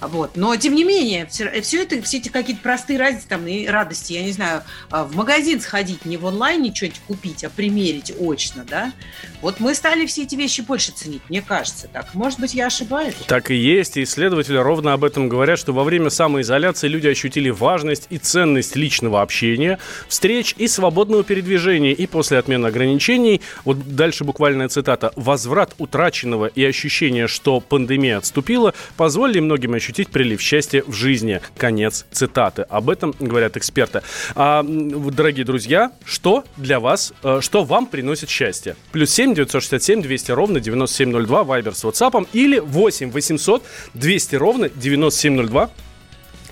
Вот. 0.01 0.35
Но, 0.35 0.55
тем 0.55 0.75
не 0.75 0.83
менее, 0.83 1.27
все, 1.27 1.45
это, 1.45 2.01
все 2.01 2.17
эти 2.17 2.29
какие-то 2.29 2.61
простые 2.61 2.99
разницы 2.99 3.27
там, 3.27 3.47
и 3.47 3.67
радости, 3.67 4.13
я 4.13 4.23
не 4.23 4.31
знаю, 4.31 4.63
в 4.89 5.15
магазин 5.15 5.59
сходить, 5.61 6.05
не 6.05 6.17
в 6.17 6.25
онлайне 6.25 6.73
что-нибудь 6.73 7.01
купить, 7.07 7.43
а 7.43 7.49
примерить 7.49 8.13
очно, 8.19 8.63
да? 8.69 8.93
Вот 9.41 9.59
мы 9.59 9.75
стали 9.75 10.05
все 10.05 10.23
эти 10.23 10.35
вещи 10.35 10.61
больше 10.61 10.91
ценить, 10.91 11.21
мне 11.29 11.41
кажется 11.41 11.87
так. 11.87 12.13
Может 12.13 12.39
быть, 12.39 12.53
я 12.53 12.67
ошибаюсь? 12.67 13.15
Так 13.27 13.51
и 13.51 13.55
есть, 13.55 13.97
исследователи 13.97 14.57
ровно 14.57 14.93
об 14.93 15.03
этом 15.03 15.29
говорят, 15.29 15.59
что 15.59 15.73
во 15.73 15.83
время 15.83 16.09
самоизоляции 16.09 16.87
люди 16.87 17.07
ощутили 17.07 17.49
важность 17.49 18.07
и 18.09 18.17
ценность 18.17 18.75
личного 18.75 19.21
общения, 19.21 19.79
встреч 20.07 20.55
и 20.57 20.67
свободного 20.67 21.23
передвижения. 21.23 21.93
И 21.93 22.07
после 22.07 22.37
отмены 22.37 22.67
ограничений, 22.67 23.16
вот 23.65 23.95
дальше 23.95 24.23
буквальная 24.23 24.67
цитата, 24.69 25.11
«возврат 25.15 25.73
утраченного 25.77 26.47
и 26.47 26.63
ощущение, 26.63 27.27
что 27.27 27.59
пандемия 27.59 28.17
отступила, 28.17 28.73
позволили 28.95 29.39
многим 29.39 29.73
ощутить 29.73 30.09
прилив 30.09 30.41
счастья 30.41 30.83
в 30.85 30.93
жизни». 30.93 31.41
Конец 31.57 32.05
цитаты. 32.11 32.63
Об 32.63 32.89
этом 32.89 33.13
говорят 33.19 33.57
эксперты. 33.57 34.01
А, 34.35 34.63
дорогие 34.63 35.45
друзья, 35.45 35.91
что 36.05 36.43
для 36.57 36.79
вас, 36.79 37.13
э, 37.23 37.39
что 37.41 37.63
вам 37.63 37.87
приносит 37.87 38.29
счастье? 38.29 38.75
Плюс 38.91 39.11
7 39.11 39.33
967 39.33 40.01
200 40.01 40.31
ровно 40.31 40.59
9702, 40.59 41.43
вайбер 41.43 41.75
с 41.75 41.83
WhatsApp 41.83 42.27
или 42.33 42.59
8 42.59 43.11
800 43.11 43.63
200 43.93 44.35
ровно 44.35 44.69
9702. 44.69 45.69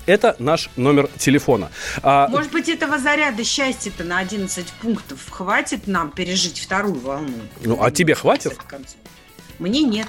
Это 0.06 0.36
наш 0.38 0.70
номер 0.76 1.08
телефона. 1.18 1.70
А, 2.02 2.28
Может 2.28 2.52
быть, 2.52 2.68
этого 2.68 2.98
заряда 2.98 3.42
счастья-то 3.44 4.04
на 4.04 4.18
11 4.18 4.66
пунктов 4.80 5.28
хватит 5.28 5.86
нам 5.86 6.10
пережить 6.12 6.60
вторую 6.60 6.98
волну? 7.00 7.34
ну, 7.62 7.82
а 7.82 7.90
тебе 7.90 8.14
хватит? 8.14 8.56
Мне 9.58 9.82
нет. 9.82 10.06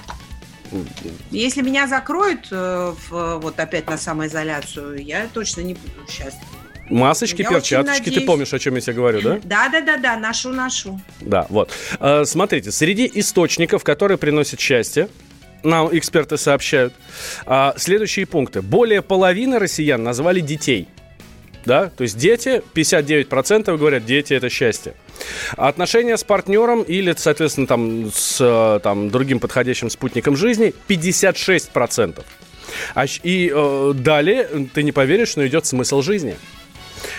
Если 1.30 1.62
меня 1.62 1.86
закроют 1.86 2.48
э, 2.50 2.92
вот 3.10 3.58
опять 3.58 3.88
на 3.88 3.96
самоизоляцию, 3.96 5.02
я 5.02 5.26
точно 5.32 5.62
не 5.62 5.74
буду 5.74 6.06
счастлива. 6.08 6.44
Масочки, 6.90 7.42
Я 7.42 7.50
перчаточки, 7.50 8.10
ты 8.10 8.20
помнишь, 8.22 8.52
о 8.54 8.58
чем 8.58 8.74
я 8.74 8.80
тебе 8.80 8.94
говорю, 8.94 9.20
да? 9.20 9.40
Да, 9.44 9.68
да, 9.68 9.80
да, 9.80 9.96
да, 9.96 10.16
ношу, 10.16 10.50
ношу. 10.50 11.00
Да, 11.20 11.46
вот. 11.50 11.70
Э, 12.00 12.24
Смотрите, 12.24 12.70
среди 12.70 13.10
источников, 13.14 13.82
которые 13.84 14.16
приносят 14.18 14.60
счастье, 14.60 15.08
нам 15.62 15.96
эксперты 15.96 16.36
сообщают, 16.36 16.94
а, 17.46 17.74
следующие 17.76 18.26
пункты. 18.26 18.62
Более 18.62 19.02
половины 19.02 19.58
россиян 19.58 20.02
назвали 20.02 20.40
детей. 20.40 20.88
Да, 21.64 21.90
то 21.94 22.02
есть 22.02 22.16
дети, 22.16 22.62
59% 22.74 23.76
говорят, 23.76 24.06
дети 24.06 24.32
это 24.32 24.48
счастье. 24.48 24.94
Отношения 25.56 26.16
с 26.16 26.24
партнером 26.24 26.82
или, 26.82 27.14
соответственно, 27.16 27.66
там, 27.66 28.10
с 28.10 28.38
э, 28.40 28.80
там, 28.82 29.10
другим 29.10 29.38
подходящим 29.38 29.90
спутником 29.90 30.34
жизни 30.36 30.72
56%. 30.88 32.24
А 32.94 33.04
и 33.22 33.52
э, 33.54 33.92
далее, 33.94 34.48
ты 34.72 34.82
не 34.82 34.92
поверишь, 34.92 35.36
но 35.36 35.46
идет 35.46 35.66
смысл 35.66 36.00
жизни. 36.00 36.36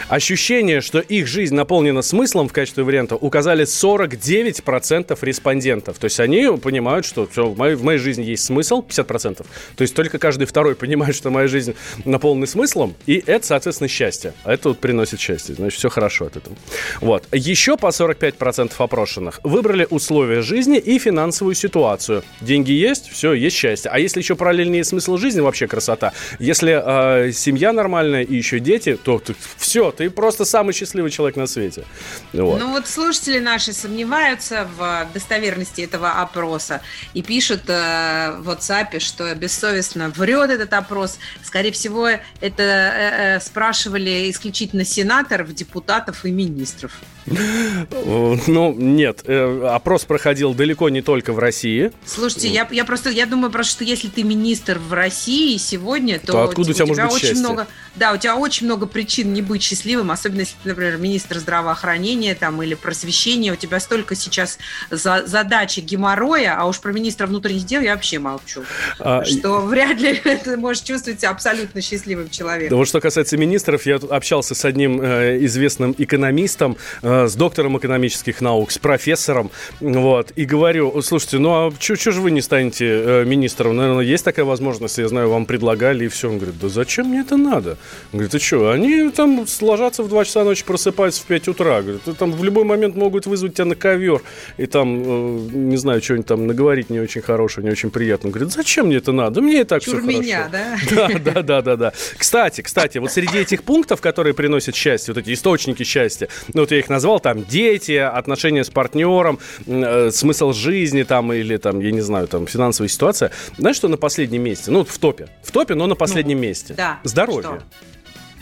Ощущение, 0.10 0.82
что 0.82 1.00
их 1.00 1.28
жизнь 1.28 1.54
наполнена 1.54 2.02
смыслом 2.02 2.50
в 2.50 2.54
качестве 2.54 2.84
варианта, 2.84 3.16
указали 3.16 3.66
49% 3.66 5.18
респондентов. 5.22 6.00
То 6.00 6.06
есть 6.06 6.20
они 6.20 6.58
понимают, 6.58 7.06
что 7.06 7.28
всё, 7.28 7.50
в, 7.50 7.58
моей, 7.58 7.76
в 7.76 7.84
моей 7.84 8.00
жизни 8.00 8.24
есть 8.24 8.44
смысл, 8.44 8.82
50%. 8.82 9.46
То 9.76 9.82
есть 9.82 9.94
только 9.94 10.18
каждый 10.18 10.46
второй 10.46 10.76
понимает, 10.76 11.16
что 11.16 11.30
моя 11.30 11.48
жизнь 11.48 11.76
наполнена 12.06 12.48
смыслом, 12.48 12.96
и 13.06 13.24
это, 13.24 13.46
соответственно, 13.46 13.88
счастье. 13.88 14.34
А 14.44 14.54
это 14.54 14.70
вот 14.70 14.80
приносит 14.80 15.20
счастье. 15.20 15.54
Значит, 15.54 15.78
все 15.78 15.90
хорошо 15.90 16.26
от 16.26 16.38
этого. 16.38 16.56
Вот. 17.02 17.28
Еще 17.32 17.78
по 17.78 17.88
45% 17.88 18.72
опрошенных 18.80 19.40
выбрали 19.44 19.86
условия 19.92 20.42
жизни 20.42 20.80
и 20.80 20.98
финансовую 20.98 21.54
ситуацию. 21.54 22.24
Деньги 22.42 22.72
есть, 22.72 23.10
все, 23.10 23.34
есть 23.34 23.56
счастье. 23.56 23.92
А 23.94 24.00
если 24.00 24.22
еще 24.22 24.36
параллельный 24.36 24.84
смысл 24.84 25.18
жизни, 25.18 25.42
вообще 25.42 25.68
красота. 25.68 26.14
Если 26.40 26.82
э, 27.28 27.32
семья 27.32 27.74
нормальная 27.74 28.24
и 28.24 28.36
еще 28.36 28.60
дети, 28.60 28.98
то 29.02 29.22
все, 29.58 29.92
ты 30.00 30.10
просто 30.10 30.46
самый 30.46 30.74
счастливый 30.74 31.12
человек 31.12 31.36
на 31.36 31.46
свете. 31.46 31.84
Вот. 32.32 32.58
Ну 32.58 32.72
вот 32.72 32.88
слушатели 32.88 33.40
наши 33.40 33.74
сомневаются 33.74 34.66
в 34.78 35.08
достоверности 35.14 35.82
этого 35.82 36.22
опроса 36.22 36.80
и 37.14 37.22
пишут 37.22 37.64
э, 37.68 38.38
в 38.40 38.50
WhatsApp, 38.50 39.00
что 39.02 39.36
бессовестно 39.36 40.08
врет 40.10 40.52
этот 40.52 40.72
опрос. 40.72 41.20
Скорее 41.44 41.74
всего, 41.74 42.08
это 42.08 42.64
э, 42.64 43.36
э, 43.36 43.40
спрашивали 43.42 44.32
исключительно 44.32 44.86
сенаторов, 44.86 45.54
депутатов 45.54 46.24
и 46.24 46.32
министров. 46.32 46.94
Ну, 47.30 48.74
нет, 48.78 49.22
э, 49.26 49.68
опрос 49.74 50.06
проходил 50.06 50.54
далеко 50.54 50.90
не 50.90 51.02
только 51.02 51.34
в 51.34 51.40
России. 51.40 51.92
Слушайте, 52.06 52.48
я, 52.50 52.68
я 52.72 52.86
просто 52.86 53.10
я 53.10 53.26
думаю 53.26 53.52
просто, 53.52 53.72
что 53.74 53.84
если 53.84 54.08
ты 54.08 54.24
министр 54.24 54.80
в 54.80 54.94
России 54.94 55.58
сегодня, 55.58 56.20
то, 56.20 56.34
То 56.34 56.44
откуда 56.44 56.72
у 56.72 56.74
тебя 56.74 56.86
может 56.86 57.04
быть 57.04 57.14
очень 57.14 57.28
счастье? 57.28 57.40
много, 57.40 57.68
да, 57.96 58.14
у 58.14 58.18
тебя 58.18 58.36
очень 58.36 58.66
много 58.66 58.86
причин 58.86 59.34
не 59.34 59.42
быть 59.42 59.62
счастливым, 59.62 60.12
особенно 60.12 60.42
если 60.42 60.56
ты, 60.64 60.70
например, 60.70 60.98
министр 60.98 61.40
здравоохранения 61.40 62.36
там 62.36 62.62
или 62.64 62.74
просвещения, 62.74 63.54
у 63.54 63.56
тебя 63.56 63.80
столько 63.80 64.16
сейчас 64.16 64.58
за, 64.90 65.24
задачи 65.26 65.80
геморроя, 65.82 66.56
а 66.58 66.66
уж 66.66 66.80
про 66.80 66.92
министра 66.92 67.28
внутренних 67.28 67.66
дел 67.66 67.82
я 67.82 67.94
вообще 67.96 68.20
молчу, 68.20 68.64
А, 69.00 69.24
что 69.26 69.62
вряд 69.62 70.00
ли 70.00 70.16
ты 70.44 70.58
можешь 70.58 70.84
чувствовать 70.84 71.20
себя 71.20 71.30
абсолютно 71.32 71.82
счастливым 71.82 72.26
Да 72.26 72.32
человеком. 72.32 72.78
вот 72.78 72.88
что 72.88 73.00
касается 73.02 73.38
министров, 73.38 73.86
я 73.86 73.96
общался 73.96 74.56
с 74.56 74.66
одним 74.66 75.02
э, 75.02 75.44
известным 75.46 75.94
экономистом, 75.98 76.78
э, 77.02 77.19
с 77.28 77.36
доктором 77.36 77.78
экономических 77.78 78.42
наук, 78.42 78.72
с 78.72 78.78
профессором, 78.78 79.52
вот, 79.80 80.32
и 80.36 80.46
говорю, 80.46 81.02
слушайте, 81.02 81.40
ну 81.40 81.50
а 81.52 81.74
что 81.80 82.12
же 82.12 82.22
вы 82.22 82.32
не 82.32 82.42
станете 82.42 82.86
э, 82.86 83.26
министром? 83.26 83.76
Наверное, 83.76 84.04
есть 84.04 84.26
такая 84.26 84.46
возможность, 84.46 84.98
я 84.98 85.08
знаю, 85.08 85.30
вам 85.30 85.46
предлагали, 85.46 86.06
и 86.06 86.08
все. 86.08 86.30
Он 86.30 86.38
говорит, 86.38 86.60
да 86.60 86.70
зачем 86.70 87.08
мне 87.08 87.22
это 87.22 87.38
надо? 87.38 87.72
Он 88.12 88.20
говорит, 88.20 88.32
ты 88.32 88.40
что, 88.40 88.72
они 88.72 89.10
там 89.10 89.46
ложатся 89.62 90.04
в 90.04 90.10
2 90.10 90.26
часа 90.26 90.44
ночи, 90.44 90.64
просыпаются 90.66 91.22
в 91.22 91.26
5 91.26 91.48
утра. 91.50 91.82
Говорит, 91.82 92.02
«Ну, 92.06 92.14
там 92.14 92.32
в 92.32 92.44
любой 92.44 92.64
момент 92.64 92.96
могут 92.96 93.26
вызвать 93.26 93.56
тебя 93.56 93.66
на 93.66 93.76
ковер 93.76 94.22
и 94.58 94.66
там, 94.66 95.04
э, 95.04 95.50
не 95.54 95.78
знаю, 95.78 96.02
что-нибудь 96.02 96.28
там 96.28 96.48
наговорить 96.48 96.90
не 96.90 97.00
очень 97.00 97.22
хорошего, 97.22 97.66
не 97.66 97.72
очень 97.72 97.92
приятного. 97.92 98.30
Он 98.30 98.32
говорит, 98.34 98.54
зачем 98.54 98.88
мне 98.88 98.98
это 98.98 99.12
надо? 99.12 99.42
Мне 99.42 99.62
и 99.62 99.64
так 99.64 99.82
все 99.82 99.92
хорошо. 99.92 100.08
меня, 100.08 100.50
да? 100.52 100.78
Да, 100.90 101.08
да, 101.20 101.42
да, 101.42 101.62
да, 101.62 101.76
да. 101.76 101.94
Кстати, 102.18 102.62
кстати, 102.62 102.98
вот 102.98 103.12
среди 103.12 103.38
этих 103.40 103.64
пунктов, 103.64 104.02
которые 104.02 104.34
приносят 104.34 104.76
счастье, 104.76 105.14
вот 105.14 105.22
эти 105.22 105.34
источники 105.34 105.84
счастья, 105.84 106.28
ну 106.54 106.62
вот 106.62 106.72
я 106.72 106.80
их 106.80 106.90
назвал, 106.90 107.09
там 107.18 107.44
дети, 107.46 107.94
отношения 107.94 108.64
с 108.64 108.70
партнером, 108.70 109.40
э, 109.66 110.12
смысл 110.12 110.54
жизни 110.54 111.02
там 111.02 111.34
или 111.34 111.58
там, 111.58 111.80
я 111.80 111.92
не 111.92 112.02
знаю, 112.02 112.28
там 112.28 112.46
финансовая 112.46 112.90
ситуация. 112.90 113.32
Знаешь, 113.58 113.78
что 113.78 113.88
на 113.88 113.98
последнем 113.98 114.44
месте? 114.44 114.70
Ну, 114.70 114.84
в 114.86 114.98
топе. 115.00 115.30
В 115.42 115.52
топе, 115.52 115.74
но 115.74 115.88
на 115.88 115.96
последнем 115.96 116.40
месте. 116.40 116.74
Ну, 116.74 116.78
да. 116.78 117.00
Здоровье. 117.04 117.42
Что? 117.42 117.64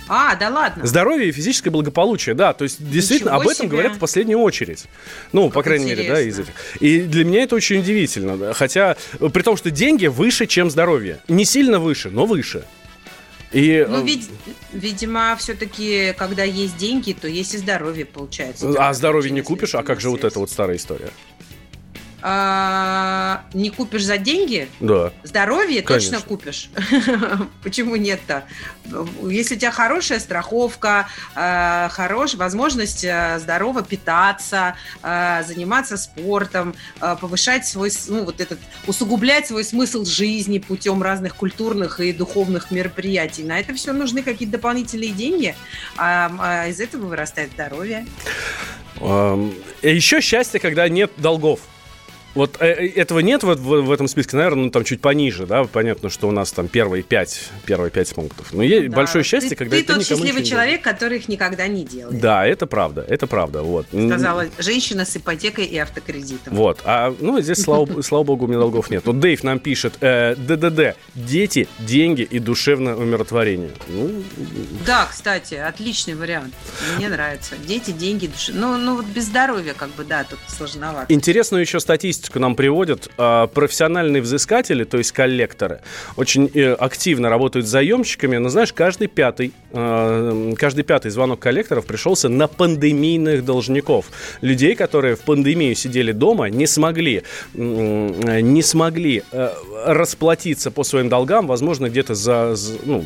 А, 0.10 0.36
да 0.36 0.50
ладно. 0.50 0.86
Здоровье 0.86 1.30
и 1.30 1.32
физическое 1.32 1.70
благополучие, 1.70 2.34
да. 2.34 2.54
То 2.54 2.64
есть, 2.64 2.78
действительно, 2.80 3.30
Ничего 3.32 3.42
об 3.42 3.48
этом 3.48 3.66
себе. 3.66 3.70
говорят 3.70 3.96
в 3.96 4.00
последнюю 4.00 4.40
очередь. 4.40 4.86
Ну, 5.34 5.50
по 5.50 5.62
крайней 5.64 5.86
мере, 5.86 6.08
да, 6.08 6.22
из 6.22 6.40
интересно. 6.40 6.54
этих. 6.74 6.82
И 6.82 7.00
для 7.02 7.26
меня 7.26 7.44
это 7.44 7.56
очень 7.56 7.80
удивительно. 7.80 8.38
да. 8.38 8.54
Хотя, 8.54 8.96
э, 9.20 9.30
при 9.30 9.42
том, 9.42 9.58
что 9.58 9.70
деньги 9.70 10.08
выше, 10.08 10.46
чем 10.48 10.70
здоровье. 10.70 11.20
Не 11.28 11.46
сильно 11.46 11.80
выше, 11.80 12.10
но 12.10 12.26
выше. 12.26 12.64
И, 13.52 13.86
Ну, 13.88 14.04
э, 14.04 14.06
вид- 14.06 14.30
видимо, 14.74 15.36
все-таки, 15.38 16.14
когда 16.18 16.44
есть 16.44 16.76
деньги, 16.78 17.14
то 17.14 17.28
есть 17.28 17.54
и 17.54 17.58
здоровье, 17.58 18.06
получается. 18.06 18.74
а 18.78 18.94
здоровье 18.94 19.32
не 19.32 19.42
купишь, 19.42 19.74
а 19.76 19.84
как 19.84 20.02
же 20.02 20.10
вот 20.10 20.24
эта 20.24 20.38
вот 20.40 20.50
старая 20.52 20.76
история? 20.78 21.12
А, 22.22 23.44
не 23.54 23.70
купишь 23.70 24.04
за 24.04 24.18
деньги, 24.18 24.68
Да. 24.80 25.12
здоровье 25.24 25.82
Конечно. 25.82 26.18
точно 26.18 26.28
купишь. 26.28 26.70
Почему 27.64 27.96
нет-то? 27.96 28.46
Если 29.24 29.56
у 29.56 29.60
тебя 29.60 29.72
хорошая 29.72 30.20
страховка, 30.20 31.08
э, 31.36 31.90
хорошая 31.92 32.40
возможность 32.40 33.04
э, 33.04 33.38
здорово 33.40 33.84
питаться, 33.84 34.76
э, 35.04 35.44
заниматься 35.46 35.98
спортом, 35.98 36.74
э, 37.02 37.16
повышать 37.20 37.68
свой, 37.68 37.92
ну, 38.08 38.24
вот 38.24 38.42
этот, 38.42 38.60
усугублять 38.88 39.48
свой 39.48 39.64
смысл 39.64 40.04
жизни 40.06 40.58
путем 40.60 41.04
разных 41.04 41.36
культурных 41.36 42.00
и 42.00 42.14
духовных 42.14 42.72
мероприятий. 42.72 43.44
На 43.44 43.60
это 43.60 43.74
все 43.76 43.94
нужны 43.94 44.24
какие-то 44.24 44.54
дополнительные 44.54 45.12
деньги, 45.12 45.56
а, 45.98 46.32
а 46.40 46.68
из 46.68 46.80
этого 46.80 47.06
вырастает 47.06 47.52
здоровье. 47.52 48.06
Еще 49.82 50.22
счастье, 50.22 50.60
когда 50.60 50.90
нет 50.90 51.12
долгов. 51.18 51.60
Вот 52.38 52.58
э, 52.60 52.68
э, 52.68 52.88
этого 52.90 53.18
нет 53.18 53.42
вот 53.42 53.58
в, 53.58 53.82
в 53.82 53.92
этом 53.92 54.08
списке, 54.08 54.38
наверное, 54.38 54.66
ну 54.66 54.70
там 54.70 54.84
чуть 54.84 55.02
пониже, 55.02 55.48
да, 55.48 55.64
понятно, 55.64 56.12
что 56.12 56.28
у 56.28 56.32
нас 56.32 56.52
там 56.52 56.68
первые 56.68 57.02
пять, 57.02 57.50
первые 57.66 57.90
пять 57.90 58.14
пунктов. 58.14 58.54
Но 58.54 58.62
есть 58.62 58.90
Да. 58.90 58.96
большое 58.96 59.24
счастье, 59.24 59.50
ты, 59.50 59.56
когда 59.56 59.76
ты 59.76 59.84
ты 59.84 59.94
тот 59.96 60.06
счастливый 60.06 60.44
человек, 60.44 60.84
который 60.84 61.18
их 61.18 61.28
никогда 61.30 61.66
не 61.68 61.84
делает. 61.84 62.22
Да, 62.22 62.46
это 62.46 62.68
правда, 62.68 63.04
это 63.08 63.26
правда, 63.26 63.64
вот. 63.64 63.88
Сказала 63.88 64.46
женщина 64.60 65.04
с 65.04 65.18
ипотекой 65.18 65.66
и 65.66 65.80
автокредитом. 65.80 66.54
Вот, 66.54 66.80
а 66.86 67.12
ну 67.20 67.42
здесь, 67.42 67.60
слава, 67.60 68.04
слава 68.04 68.24
богу, 68.24 68.46
у 68.46 68.48
меня 68.48 68.60
долгов 68.60 68.92
нет. 68.92 69.02
Вот 69.06 69.20
Дэйв 69.20 69.44
нам 69.44 69.58
пишет, 69.58 69.96
э, 70.02 70.36
ДДД, 70.36 70.96
дети, 71.16 71.68
деньги 71.80 72.22
и 72.22 72.38
душевное 72.38 72.96
умиротворение. 72.96 73.72
Ну, 73.88 74.24
Да, 74.86 75.08
кстати, 75.10 75.56
отличный 75.56 76.14
вариант. 76.14 76.54
Мне 76.98 77.10
нравится. 77.10 77.56
Дети, 77.68 77.90
деньги, 77.90 78.28
души. 78.28 78.54
Ну, 78.54 78.78
ну 78.78 78.98
вот 78.98 79.06
без 79.06 79.26
здоровья, 79.26 79.74
как 79.74 79.90
бы, 79.96 80.04
да, 80.04 80.24
тут 80.24 80.38
сложновато. 80.48 81.12
Интересную 81.12 81.62
еще 81.62 81.80
статистику 81.80 82.27
нам 82.36 82.56
приводят. 82.56 83.10
А, 83.18 83.48
Профессиональные 83.48 84.22
взыскатели, 84.22 84.84
то 84.84 84.98
есть 84.98 85.12
коллекторы, 85.12 85.82
очень 86.16 86.50
э, 86.54 86.74
активно 86.74 87.30
работают 87.30 87.66
с 87.66 87.70
заемщиками. 87.70 88.38
Но 88.38 88.50
знаешь, 88.50 88.74
каждый 88.74 89.08
пятый, 89.08 89.54
э, 89.72 90.54
каждый 90.58 90.84
пятый 90.84 91.12
звонок 91.12 91.40
коллекторов 91.40 91.86
пришелся 91.86 92.30
на 92.30 92.48
пандемийных 92.48 93.46
должников. 93.46 94.08
Людей, 94.42 94.76
которые 94.76 95.16
в 95.16 95.22
пандемию 95.22 95.76
сидели 95.76 96.12
дома, 96.12 96.50
не 96.50 96.68
смогли, 96.68 97.24
не 97.54 98.62
смогли 98.62 99.24
э, 99.32 99.50
расплатиться 99.86 100.72
по 100.72 100.84
своим 100.84 101.10
долгам, 101.10 101.48
возможно, 101.48 101.90
где-то 101.90 102.16
за, 102.16 102.56
ну, 102.84 103.04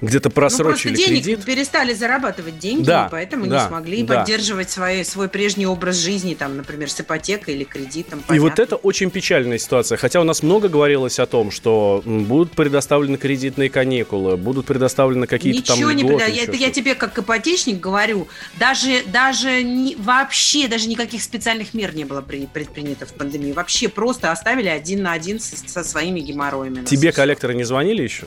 где-то 0.00 0.28
ну, 0.28 0.34
просрочили 0.34 0.94
денег 0.94 1.24
кредит. 1.24 1.44
перестали 1.44 1.94
зарабатывать 1.94 2.58
деньги, 2.58 2.84
Да, 2.84 3.06
и 3.06 3.10
поэтому 3.10 3.46
да, 3.46 3.62
не 3.62 3.68
смогли 3.68 4.02
да. 4.02 4.18
поддерживать 4.18 4.70
свои, 4.70 5.04
свой 5.04 5.28
прежний 5.28 5.66
образ 5.66 5.96
жизни, 5.96 6.34
там, 6.34 6.56
например, 6.56 6.90
с 6.90 7.00
ипотекой 7.00 7.54
или 7.54 7.64
кредитом. 7.64 8.17
И 8.18 8.38
вот 8.38 8.50
понятно. 8.54 8.62
это 8.62 8.76
очень 8.76 9.10
печальная 9.10 9.58
ситуация. 9.58 9.96
Хотя 9.98 10.20
у 10.20 10.24
нас 10.24 10.42
много 10.42 10.68
говорилось 10.68 11.18
о 11.18 11.26
том, 11.26 11.50
что 11.50 12.02
будут 12.04 12.52
предоставлены 12.52 13.16
кредитные 13.16 13.70
каникулы, 13.70 14.36
будут 14.36 14.66
предоставлены 14.66 15.26
какие-то 15.26 15.72
Ничего 15.72 15.88
там 15.88 15.96
не 15.96 16.02
льготы, 16.02 16.24
преда- 16.24 16.30
я, 16.34 16.42
это 16.44 16.56
я 16.56 16.70
тебе 16.70 16.94
как 16.94 17.18
ипотечник 17.18 17.80
говорю, 17.80 18.28
даже, 18.58 19.02
даже 19.06 19.62
не- 19.62 19.96
вообще 19.96 20.68
даже 20.68 20.88
никаких 20.88 21.22
специальных 21.22 21.74
мер 21.74 21.94
не 21.94 22.04
было 22.04 22.20
при- 22.20 22.46
предпринято 22.46 23.06
в 23.06 23.12
пандемии. 23.14 23.52
Вообще 23.52 23.88
просто 23.88 24.30
оставили 24.32 24.68
один 24.68 25.02
на 25.02 25.12
один 25.12 25.40
со, 25.40 25.56
со 25.56 25.84
своими 25.84 26.20
геморроями. 26.20 26.80
нас 26.80 26.90
Тебе 26.90 27.12
коллекторы 27.12 27.54
не 27.54 27.64
звонили 27.64 28.02
еще? 28.02 28.24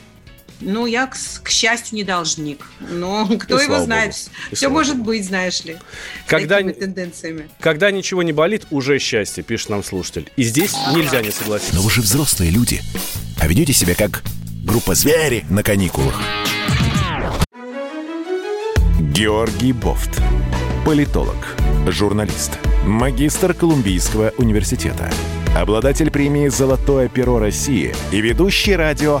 Ну, 0.64 0.86
я, 0.86 1.06
к, 1.06 1.16
с- 1.16 1.38
к 1.40 1.48
счастью, 1.50 1.96
не 1.96 2.04
должник. 2.04 2.66
Но 2.80 3.26
кто 3.40 3.60
И 3.60 3.64
его 3.64 3.80
знает? 3.80 4.12
богу. 4.14 4.54
Все 4.56 4.68
может 4.68 4.96
богу. 4.96 5.06
быть, 5.08 5.26
знаешь 5.26 5.64
ли. 5.64 5.74
с 5.74 6.28
Когда, 6.28 6.56
такими 6.56 6.72
тенденциями. 6.72 7.48
когда 7.60 7.90
ничего 7.90 8.22
не 8.22 8.32
болит, 8.32 8.66
уже 8.70 8.98
счастье, 8.98 9.42
пишет 9.42 9.70
нам 9.70 9.82
слушатель. 9.84 10.30
И 10.36 10.42
здесь 10.44 10.74
нельзя 10.94 11.20
не 11.22 11.30
согласиться. 11.30 11.74
Но 11.74 11.82
вы 11.82 11.90
же 11.90 12.00
взрослые 12.00 12.50
люди. 12.50 12.80
А 13.40 13.46
ведете 13.48 13.72
себя 13.72 13.94
как 13.94 14.22
группа 14.64 14.94
звери 14.94 15.44
на 15.50 15.62
каникулах. 15.62 16.14
Георгий 19.00 19.72
Бофт. 19.72 20.20
Политолог, 20.84 21.36
журналист, 21.88 22.58
магистр 22.84 23.54
Колумбийского 23.54 24.32
университета, 24.38 25.12
обладатель 25.56 26.10
премии 26.10 26.48
«Золотое 26.48 27.08
перо 27.08 27.38
России» 27.38 27.94
и 28.10 28.20
ведущий 28.20 28.74
радио 28.74 29.20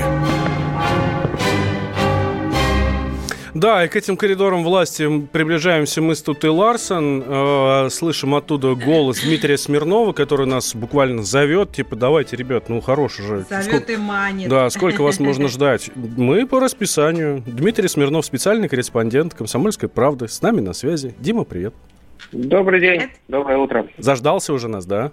Да, 3.53 3.83
и 3.83 3.89
к 3.89 3.95
этим 3.97 4.15
коридорам 4.15 4.63
власти 4.63 5.27
приближаемся 5.31 6.01
мы 6.01 6.15
с 6.15 6.21
Тутой 6.21 6.49
Ларсон. 6.51 7.23
Э, 7.25 7.89
слышим 7.89 8.33
оттуда 8.33 8.75
голос 8.75 9.21
Дмитрия 9.21 9.57
Смирнова, 9.57 10.13
который 10.13 10.45
нас 10.47 10.73
буквально 10.73 11.23
зовет. 11.23 11.73
Типа, 11.73 11.95
давайте, 11.97 12.37
ребят, 12.37 12.69
ну 12.69 12.79
хорош 12.79 13.19
уже. 13.19 13.39
Зовет 13.49 13.65
Сколько- 13.65 13.91
и 13.93 13.97
манит. 13.97 14.49
Да, 14.49 14.69
сколько 14.69 15.01
вас 15.01 15.19
можно 15.19 15.49
ждать? 15.49 15.91
Мы 15.95 16.47
по 16.47 16.59
расписанию. 16.61 17.43
Дмитрий 17.45 17.89
Смирнов, 17.89 18.25
специальный 18.25 18.69
корреспондент 18.69 19.33
«Комсомольской 19.33 19.89
правды». 19.89 20.29
С 20.29 20.41
нами 20.41 20.61
на 20.61 20.71
связи. 20.73 21.13
Дима, 21.19 21.43
привет. 21.43 21.73
Добрый 22.31 22.79
день, 22.79 22.99
Привет. 22.99 23.15
доброе 23.27 23.57
утро. 23.57 23.87
Заждался 23.97 24.53
уже 24.53 24.69
нас, 24.69 24.85
да? 24.85 25.11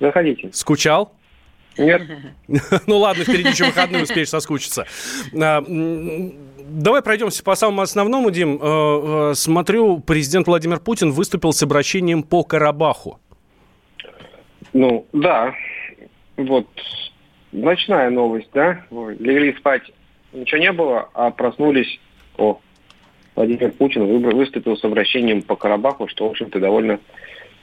Заходите. 0.00 0.50
Скучал? 0.52 1.12
Нет, 1.84 2.02
Ну 2.86 2.98
ладно, 2.98 3.24
впереди 3.24 3.50
еще 3.50 3.64
выходные 3.64 4.04
успеешь 4.04 4.28
соскучиться. 4.28 4.86
А, 5.34 5.64
Давай 6.70 7.02
пройдемся 7.02 7.42
по 7.42 7.56
самому 7.56 7.82
основному, 7.82 8.30
Дим. 8.30 8.60
Э, 8.62 9.30
э, 9.30 9.34
Смотрю, 9.34 9.98
президент 9.98 10.46
Владимир 10.46 10.78
Путин 10.78 11.10
выступил 11.10 11.52
с 11.52 11.60
обращением 11.64 12.22
по 12.22 12.44
Карабаху. 12.44 13.18
ну 14.72 15.04
да, 15.12 15.52
вот 16.36 16.68
ночная 17.50 18.10
новость, 18.10 18.50
да? 18.54 18.84
Легли 18.90 19.52
спать, 19.56 19.82
ничего 20.32 20.60
не 20.60 20.72
было, 20.72 21.08
а 21.12 21.30
проснулись, 21.30 22.00
о, 22.38 22.60
Владимир 23.34 23.72
Путин 23.72 24.06
выступил 24.30 24.76
с 24.76 24.84
обращением 24.84 25.42
по 25.42 25.56
Карабаху, 25.56 26.08
что, 26.08 26.28
в 26.28 26.30
общем-то, 26.30 26.60
довольно, 26.60 27.00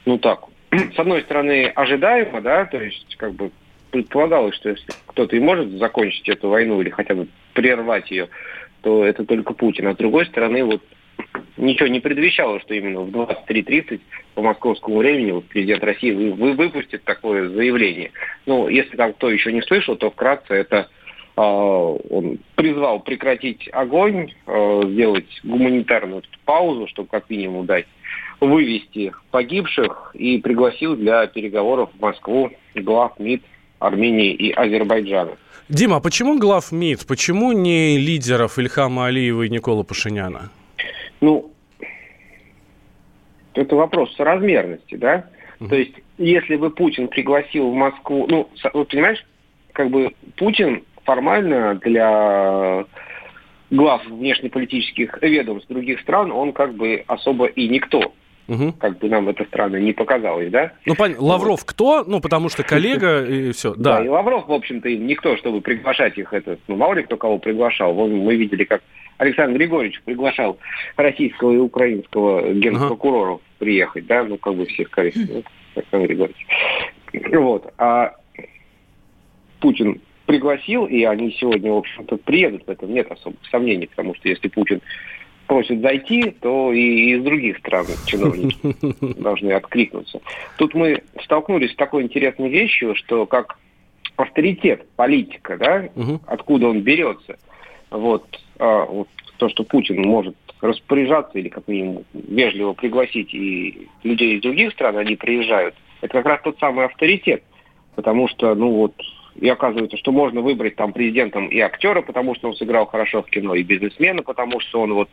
ну 0.05 0.17
так, 0.17 0.41
с 0.71 0.99
одной 0.99 1.21
стороны, 1.21 1.67
ожидаемо, 1.67 2.41
да, 2.41 2.65
то 2.65 2.81
есть, 2.81 3.15
как 3.15 3.33
бы, 3.33 3.51
предполагалось, 3.91 4.55
что 4.55 4.69
если 4.69 4.93
кто-то 5.07 5.35
и 5.35 5.39
может 5.39 5.69
закончить 5.71 6.27
эту 6.29 6.49
войну 6.49 6.81
или 6.81 6.89
хотя 6.89 7.15
бы 7.15 7.27
прервать 7.53 8.11
ее, 8.11 8.29
то 8.81 9.03
это 9.03 9.25
только 9.25 9.53
Путин. 9.53 9.87
А 9.87 9.93
с 9.93 9.97
другой 9.97 10.25
стороны, 10.27 10.63
вот 10.63 10.81
ничего 11.57 11.87
не 11.87 11.99
предвещало, 11.99 12.59
что 12.59 12.73
именно 12.73 13.01
в 13.01 13.09
23.30 13.09 13.99
по 14.35 14.41
московскому 14.41 14.97
времени 14.97 15.31
вот 15.31 15.45
президент 15.45 15.83
России 15.83 16.11
вы, 16.11 16.33
вы- 16.33 16.53
выпустит 16.53 17.03
такое 17.03 17.49
заявление. 17.49 18.11
Ну, 18.45 18.67
если 18.67 18.95
там 18.95 19.13
кто 19.13 19.29
еще 19.29 19.51
не 19.51 19.61
слышал, 19.61 19.95
то 19.95 20.11
вкратце 20.11 20.53
это 20.53 20.89
а, 21.35 21.43
он 21.43 22.39
призвал 22.55 22.99
прекратить 22.99 23.69
огонь, 23.71 24.33
а, 24.45 24.81
сделать 24.85 25.27
гуманитарную 25.43 26.23
паузу, 26.45 26.87
чтобы 26.87 27.09
как 27.09 27.29
минимум 27.29 27.65
дать 27.65 27.87
вывести 28.39 29.13
погибших 29.31 30.11
и 30.13 30.39
пригласил 30.39 30.95
для 30.95 31.25
переговоров 31.27 31.89
в 31.93 32.01
Москву 32.01 32.51
глав 32.75 33.17
МИД 33.19 33.41
Армении 33.79 34.33
и 34.33 34.51
Азербайджана. 34.51 35.31
Дима, 35.69 35.97
а 35.97 35.99
почему 35.99 36.39
глав 36.39 36.71
МИД? 36.71 37.05
Почему 37.07 37.51
не 37.51 37.97
лидеров 37.97 38.57
Ильхама 38.57 39.07
Алиева 39.07 39.43
и 39.43 39.49
Никола 39.49 39.83
Пашиняна? 39.83 40.49
Ну, 41.19 41.51
это 43.53 43.75
вопрос 43.75 44.15
соразмерности, 44.15 44.95
да? 44.95 45.25
То 45.59 45.75
есть, 45.75 45.93
если 46.17 46.55
бы 46.55 46.69
Путин 46.69 47.07
пригласил 47.07 47.71
в 47.71 47.73
Москву, 47.73 48.27
ну, 48.29 48.47
вот 48.73 48.87
понимаешь, 48.89 49.25
как 49.73 49.89
бы 49.89 50.13
Путин 50.35 50.83
формально 51.03 51.75
для 51.75 52.85
глав 53.71 54.05
внешнеполитических 54.05 55.17
ведомств 55.21 55.67
других 55.69 55.99
стран, 56.01 56.31
он 56.31 56.53
как 56.53 56.75
бы 56.75 57.03
особо 57.07 57.47
и 57.47 57.67
никто, 57.67 58.13
Мгм. 58.47 58.73
как 58.73 58.97
бы 58.99 59.09
нам 59.09 59.27
это 59.27 59.43
странно 59.45 59.75
не 59.77 59.91
показалось, 59.91 60.49
да? 60.49 60.71
Ну, 60.85 60.95
понятно. 60.95 61.23
Лавров 61.23 61.65
кто? 61.65 62.03
Ну, 62.05 62.21
потому 62.21 62.47
что 62.49 62.63
коллега 62.63 63.25
и 63.25 63.51
все. 63.51 63.73
Да. 63.75 64.03
и 64.03 64.07
Лавров, 64.07 64.47
в 64.47 64.53
общем-то, 64.53 64.87
им 64.87 65.05
никто, 65.05 65.35
чтобы 65.37 65.61
приглашать 65.61 66.17
их, 66.17 66.31
это, 66.31 66.57
ну, 66.67 66.77
мало 66.77 66.93
ли 66.93 67.03
кто 67.03 67.17
кого 67.17 67.39
приглашал. 67.39 67.93
Вон 67.93 68.15
мы 68.15 68.35
видели, 68.35 68.63
как 68.63 68.81
Александр 69.17 69.57
Григорьевич 69.57 70.01
приглашал 70.03 70.57
российского 70.95 71.51
и 71.51 71.57
украинского 71.57 72.53
генпрокуроров 72.53 73.41
приехать, 73.59 74.05
да, 74.07 74.23
ну, 74.23 74.37
как 74.37 74.55
бы 74.55 74.65
все 74.65 74.85
сказали, 74.85 75.13
ну, 75.15 75.43
Александр 75.75 76.07
Григорьевич. 76.07 76.47
Вот. 77.33 77.73
А 77.77 78.13
Путин 79.59 80.01
пригласил, 80.25 80.85
и 80.85 81.03
они 81.03 81.31
сегодня, 81.39 81.71
в 81.71 81.77
общем-то, 81.77 82.17
приедут, 82.17 82.67
в 82.67 82.69
этом 82.69 82.93
нет 82.93 83.11
особых 83.11 83.39
сомнений, 83.49 83.87
потому 83.87 84.13
что 84.15 84.29
если 84.29 84.49
Путин 84.49 84.81
просят 85.47 85.79
зайти, 85.81 86.31
то 86.41 86.71
и 86.71 87.15
из 87.15 87.23
других 87.23 87.57
стран 87.59 87.85
чиновники 88.05 88.57
должны 89.19 89.51
откликнуться. 89.51 90.21
Тут 90.57 90.73
мы 90.75 91.01
столкнулись 91.23 91.71
с 91.71 91.75
такой 91.75 92.03
интересной 92.03 92.49
вещью, 92.49 92.95
что 92.95 93.25
как 93.25 93.57
авторитет 94.17 94.87
политика, 94.95 95.57
да, 95.57 95.89
откуда 96.27 96.67
он 96.67 96.81
берется, 96.81 97.37
вот, 97.89 98.25
а, 98.59 98.85
вот 98.85 99.07
то, 99.37 99.49
что 99.49 99.63
Путин 99.63 100.01
может 100.01 100.35
распоряжаться 100.61 101.37
или 101.37 101.49
как 101.49 101.67
минимум 101.67 102.03
вежливо 102.13 102.73
пригласить 102.73 103.33
и 103.33 103.87
людей 104.03 104.35
из 104.35 104.41
других 104.41 104.73
стран, 104.73 104.97
они 104.97 105.15
приезжают, 105.15 105.75
это 106.01 106.13
как 106.13 106.25
раз 106.25 106.41
тот 106.43 106.57
самый 106.59 106.85
авторитет, 106.85 107.43
потому 107.95 108.27
что, 108.27 108.55
ну 108.55 108.71
вот, 108.71 108.93
и 109.39 109.47
оказывается, 109.47 109.97
что 109.97 110.11
можно 110.11 110.41
выбрать 110.41 110.75
там 110.75 110.93
президентом 110.93 111.47
и 111.47 111.59
актера, 111.59 112.01
потому 112.01 112.33
что 112.35 112.49
он 112.49 112.55
сыграл 112.55 112.87
хорошо 112.87 113.21
в 113.21 113.29
кино, 113.29 113.53
и 113.53 113.61
бизнесмена, 113.61 114.23
потому 114.23 114.59
что 114.59 114.81
он 114.81 114.93
вот 114.93 115.09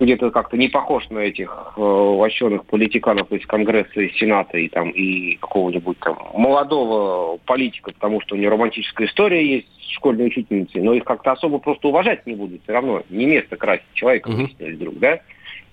где-то 0.00 0.30
как-то 0.30 0.56
не 0.56 0.68
похож 0.68 1.08
на 1.10 1.20
этих 1.20 1.74
э, 1.76 1.80
вощеных 1.80 2.66
политиканов 2.66 3.30
из 3.30 3.46
Конгресса, 3.46 4.00
из 4.00 4.16
Сената 4.16 4.58
и 4.58 4.68
там 4.68 4.90
и 4.90 5.36
какого-нибудь 5.36 5.98
там 6.00 6.18
молодого 6.34 7.38
политика, 7.46 7.92
потому 7.92 8.20
что 8.20 8.34
у 8.34 8.38
него 8.38 8.52
романтическая 8.52 9.06
история 9.06 9.46
есть 9.46 9.68
с 9.80 9.90
школьной 9.94 10.26
учительницей, 10.26 10.82
но 10.82 10.94
их 10.94 11.04
как-то 11.04 11.32
особо 11.32 11.58
просто 11.58 11.88
уважать 11.88 12.26
не 12.26 12.34
будут, 12.34 12.62
все 12.64 12.72
равно 12.72 13.02
не 13.08 13.26
место 13.26 13.56
красить 13.56 13.86
человека, 13.94 14.30
Мгм. 14.30 14.44
выяснили 14.44 14.74
вдруг, 14.74 14.98
да? 14.98 15.20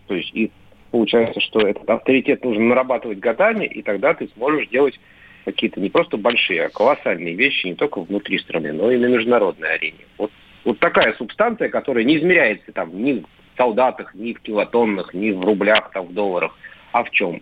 То 0.08 0.16
есть 0.16 0.32
и 0.36 0.52
получается, 0.92 1.40
что 1.40 1.62
этот 1.62 1.90
авторитет 1.90 2.44
нужно 2.44 2.66
нарабатывать 2.66 3.20
годами, 3.20 3.66
и 3.66 3.82
тогда 3.82 4.14
ты 4.14 4.30
сможешь 4.36 4.68
делать 4.68 5.00
какие-то 5.46 5.80
не 5.80 5.90
просто 5.90 6.18
большие, 6.18 6.66
а 6.66 6.70
колоссальные 6.70 7.34
вещи 7.34 7.68
не 7.68 7.76
только 7.76 8.02
внутри 8.02 8.38
страны, 8.38 8.72
но 8.74 8.92
и 8.92 8.98
на 8.98 9.08
международной 9.08 9.74
арене. 9.74 10.06
Вот, 10.20 10.32
вот 10.64 10.78
такая 10.78 11.14
субстанция, 11.14 11.70
которая 11.70 12.04
не 12.04 12.18
измеряется 12.18 12.72
там 12.72 13.04
ни 13.04 13.24
солдатах, 13.62 14.16
ни 14.16 14.34
в 14.34 14.40
килотоннах, 14.42 15.14
ни 15.14 15.32
в 15.32 15.42
рублях, 15.42 15.92
там, 15.92 16.08
в 16.08 16.14
долларах, 16.14 16.52
а 16.92 17.04
в 17.04 17.12
чем? 17.12 17.42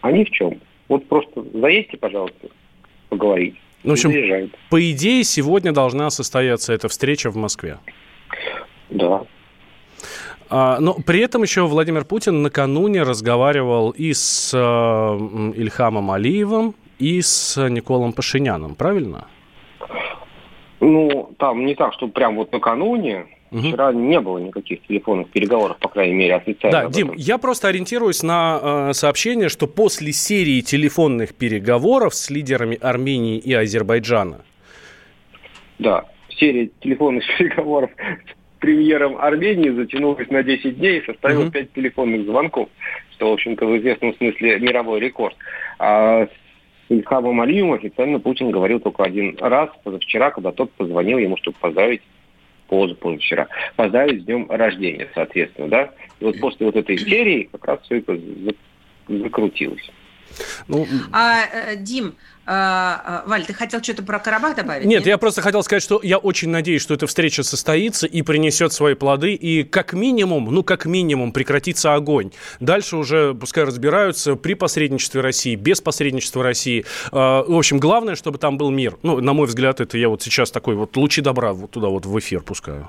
А 0.00 0.10
ни 0.10 0.24
в 0.24 0.30
чем. 0.30 0.60
Вот 0.88 1.06
просто 1.06 1.44
заедьте, 1.54 1.96
пожалуйста, 1.96 2.48
поговорить. 3.08 3.54
Ну, 3.84 3.90
в 3.90 3.92
общем, 3.92 4.10
Заезжайте. 4.10 4.50
по 4.70 4.90
идее, 4.90 5.22
сегодня 5.22 5.72
должна 5.72 6.10
состояться 6.10 6.72
эта 6.72 6.88
встреча 6.88 7.30
в 7.30 7.36
Москве. 7.36 7.78
Да. 8.90 9.22
А, 10.50 10.80
но 10.80 10.94
при 10.94 11.20
этом 11.20 11.42
еще 11.42 11.66
Владимир 11.66 12.04
Путин 12.04 12.42
накануне 12.42 13.02
разговаривал 13.02 13.90
и 13.90 14.12
с 14.12 14.52
э, 14.54 14.58
Ильхамом 14.58 16.10
Алиевым, 16.10 16.74
и 16.98 17.20
с 17.22 17.68
Николом 17.68 18.12
Пашиняном, 18.12 18.74
правильно? 18.74 19.28
Ну, 20.80 21.32
там 21.38 21.64
не 21.64 21.74
так, 21.76 21.92
что 21.92 22.08
прям 22.08 22.36
вот 22.36 22.50
накануне, 22.52 23.26
Мгм. 23.50 23.68
вчера 23.68 23.92
не 23.92 24.20
было 24.20 24.38
никаких 24.38 24.82
телефонных 24.86 25.30
переговоров, 25.30 25.78
по 25.78 25.88
крайней 25.88 26.14
мере, 26.14 26.34
официально. 26.36 26.82
Да, 26.82 26.88
Дим, 26.90 27.12
я 27.16 27.38
просто 27.38 27.68
ориентируюсь 27.68 28.22
на 28.22 28.88
э, 28.90 28.92
сообщение, 28.92 29.48
что 29.48 29.66
после 29.66 30.12
серии 30.12 30.60
телефонных 30.60 31.34
переговоров 31.34 32.14
с 32.14 32.30
лидерами 32.30 32.78
Армении 32.80 33.38
и 33.38 33.52
Азербайджана, 33.54 34.42
Да, 35.78 36.04
серия 36.28 36.70
телефонных 36.80 37.24
переговоров 37.38 37.90
с 37.96 38.60
премьером 38.60 39.16
Армении 39.16 39.70
затянулась 39.70 40.28
на 40.30 40.42
10 40.42 40.78
дней 40.78 40.98
и 41.00 41.04
составила 41.06 41.42
Мгм. 41.44 41.52
5 41.52 41.72
телефонных 41.72 42.24
звонков, 42.26 42.68
что, 43.12 43.30
в 43.30 43.32
общем-то, 43.34 43.66
в 43.66 43.78
известном 43.78 44.14
смысле 44.16 44.58
мировой 44.58 45.00
рекорд. 45.00 45.36
А 45.78 46.26
с 46.26 46.30
Ильхамом 46.90 47.40
Алиевым 47.40 47.74
официально 47.74 48.18
Путин 48.18 48.50
говорил 48.50 48.80
только 48.80 49.04
один 49.04 49.36
раз, 49.40 49.70
позавчера, 49.84 50.30
когда 50.30 50.52
тот 50.52 50.72
позвонил 50.72 51.18
ему, 51.18 51.36
чтобы 51.36 51.56
поздравить 51.60 52.02
поза 52.68 52.94
позавчера, 52.94 53.48
поздравить 53.76 54.22
с 54.22 54.24
днем 54.24 54.46
рождения, 54.50 55.08
соответственно, 55.14 55.68
да. 55.68 55.90
И 56.20 56.24
вот 56.24 56.38
после 56.38 56.66
вот 56.66 56.76
этой 56.76 56.98
серии 56.98 57.48
как 57.50 57.64
раз 57.64 57.80
все 57.82 57.96
это 57.96 58.16
за- 58.16 59.18
закрутилось. 59.18 59.90
Ну, 60.68 60.86
А, 61.12 61.44
э, 61.44 61.76
Дим, 61.76 62.14
а, 62.50 63.22
а, 63.26 63.28
Валь, 63.28 63.44
ты 63.44 63.52
хотел 63.52 63.82
что-то 63.82 64.02
про 64.02 64.18
Карабах 64.18 64.56
добавить? 64.56 64.86
Нет, 64.86 65.06
я 65.06 65.18
просто 65.18 65.42
хотел 65.42 65.62
сказать, 65.62 65.82
что 65.82 66.00
я 66.02 66.16
очень 66.16 66.48
надеюсь, 66.48 66.80
что 66.80 66.94
эта 66.94 67.06
встреча 67.06 67.42
состоится 67.42 68.06
и 68.06 68.22
принесет 68.22 68.72
свои 68.72 68.94
плоды, 68.94 69.34
и 69.34 69.64
как 69.64 69.92
минимум, 69.92 70.46
ну 70.46 70.62
как 70.62 70.86
минимум 70.86 71.32
прекратится 71.32 71.94
огонь. 71.94 72.30
Дальше 72.58 72.96
уже 72.96 73.34
пускай 73.34 73.64
разбираются 73.64 74.34
при 74.34 74.54
посредничестве 74.54 75.20
России, 75.20 75.56
без 75.56 75.82
посредничества 75.82 76.42
России. 76.42 76.86
Э, 77.12 77.44
В 77.46 77.56
общем, 77.56 77.78
главное, 77.78 78.14
чтобы 78.14 78.38
там 78.38 78.56
был 78.56 78.70
мир. 78.70 78.96
Ну, 79.02 79.20
на 79.20 79.34
мой 79.34 79.46
взгляд, 79.46 79.80
это 79.80 79.98
я 79.98 80.08
вот 80.08 80.22
сейчас 80.22 80.50
такой 80.50 80.74
вот 80.74 80.96
лучи 80.96 81.20
добра 81.20 81.52
вот 81.52 81.70
туда 81.72 81.88
вот 81.88 82.06
в 82.06 82.18
эфир 82.18 82.40
пускаю. 82.40 82.88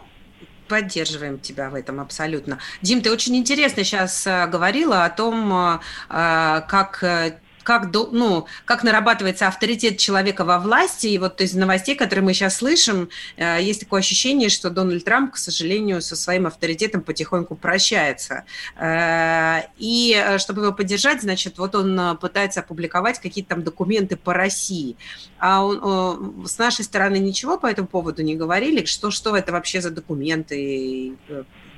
Поддерживаем 0.70 1.40
тебя 1.40 1.70
в 1.70 1.76
этом 1.76 2.00
абсолютно. 2.00 2.60
Дим, 2.82 3.02
ты 3.02 3.12
очень 3.12 3.36
интересно 3.36 3.84
сейчас 3.84 4.26
говорила 4.26 5.04
о 5.04 5.10
том, 5.10 5.52
э, 5.52 5.80
э, 6.10 6.62
как 6.68 7.04
э, 7.04 7.40
как, 7.70 7.94
ну, 7.94 8.48
как 8.66 8.84
нарабатывается 8.84 9.48
авторитет 9.48 10.00
человека 10.00 10.44
во 10.44 10.58
власти. 10.58 11.06
И 11.06 11.20
вот 11.20 11.40
из 11.40 11.54
новостей, 11.54 11.96
которые 11.96 12.26
мы 12.26 12.34
сейчас 12.34 12.56
слышим, 12.56 13.10
э, 13.38 13.62
есть 13.62 13.82
такое 13.82 14.00
ощущение, 14.00 14.50
что 14.50 14.72
Дональд 14.72 15.04
Трамп, 15.04 15.34
к 15.34 15.38
сожалению, 15.38 16.02
со 16.02 16.16
своим 16.16 16.48
авторитетом 16.48 17.02
потихоньку 17.04 17.56
прощается. 17.56 18.46
Э, 18.76 19.68
И 19.78 20.20
э, 20.20 20.40
чтобы 20.40 20.64
его 20.64 20.74
поддержать, 20.74 21.22
значит, 21.22 21.60
вот 21.60 21.76
он 21.76 22.18
пытается 22.18 22.62
опубликовать 22.62 23.20
какие-то 23.20 23.50
там 23.50 23.64
документы 23.64 24.18
по 24.18 24.34
России. 24.34 24.96
А 25.38 25.64
он, 25.64 26.48
с 26.48 26.58
нашей 26.58 26.84
стороны 26.86 27.20
ничего 27.20 27.60
по 27.60 27.68
этому 27.68 27.88
поводу 27.88 28.24
не 28.24 28.36
говорили? 28.36 28.84
Что, 28.86 29.12
что 29.12 29.38
это 29.38 29.52
вообще 29.52 29.80
за 29.80 29.92
документы? 29.92 31.14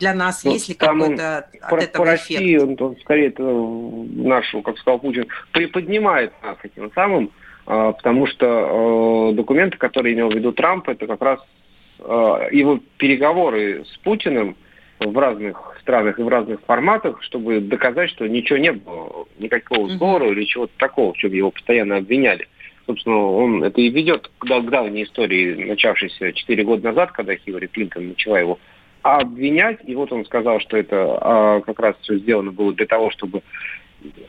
Для 0.02 0.16
нас 0.16 0.44
Ну, 0.44 0.54
есть 0.54 0.68
ли 0.68 0.74
какой-то 0.74 1.38
от 1.38 1.70
По, 1.70 1.76
этого 1.76 2.06
по 2.06 2.16
эффект? 2.16 2.42
России 2.42 2.58
он, 2.58 2.76
он 2.80 2.98
скорее 3.02 3.28
это 3.28 3.44
нашу, 3.44 4.64
как 4.64 4.80
сказал 4.80 4.98
Путин, 4.98 5.28
приподнимает 5.82 6.34
нас 6.44 6.58
этим 6.64 6.92
самым, 6.94 7.32
а, 7.66 7.92
потому 7.94 8.28
что 8.28 9.32
э, 9.32 9.36
документы, 9.36 9.78
которые 9.78 10.14
имел 10.16 10.30
в 10.30 10.36
виду 10.36 10.52
Трамп, 10.52 10.90
это 10.90 11.08
как 11.08 11.22
раз 11.22 11.40
э, 12.00 12.04
его 12.52 12.80
переговоры 12.98 13.86
с 13.86 13.98
Путиным 14.00 14.56
в 15.00 15.18
разных 15.18 15.78
странах 15.82 16.20
и 16.20 16.24
в 16.24 16.28
разных 16.28 16.62
форматах, 16.62 17.22
чтобы 17.24 17.60
доказать, 17.60 18.10
что 18.12 18.28
ничего 18.28 18.60
не 18.60 18.72
было, 18.72 19.26
никакого 19.40 19.90
сговора 19.90 20.30
или 20.30 20.46
чего-то 20.46 20.74
такого, 20.78 21.14
в 21.14 21.18
чем 21.18 21.34
его 21.34 21.52
постоянно 21.52 21.98
обвиняли. 21.98 22.48
Собственно, 22.86 23.18
он 23.18 23.64
это 23.64 23.80
и 23.82 23.90
ведет 23.90 24.30
к 24.38 24.46
давней 24.46 25.04
истории, 25.04 25.66
начавшейся 25.66 26.34
4 26.34 26.64
года 26.64 26.90
назад, 26.90 27.12
когда 27.12 27.36
Хиллари 27.36 27.68
Клинтон 27.68 28.10
начала 28.10 28.40
его 28.40 28.60
обвинять. 29.02 29.80
И 29.86 29.96
вот 29.96 30.12
он 30.12 30.26
сказал, 30.26 30.60
что 30.60 30.78
это 30.78 31.18
а, 31.22 31.62
как 31.62 31.80
раз 31.80 31.96
все 32.02 32.18
сделано 32.18 32.52
было 32.52 32.74
для 32.74 32.86
того, 32.86 33.12
чтобы 33.12 33.42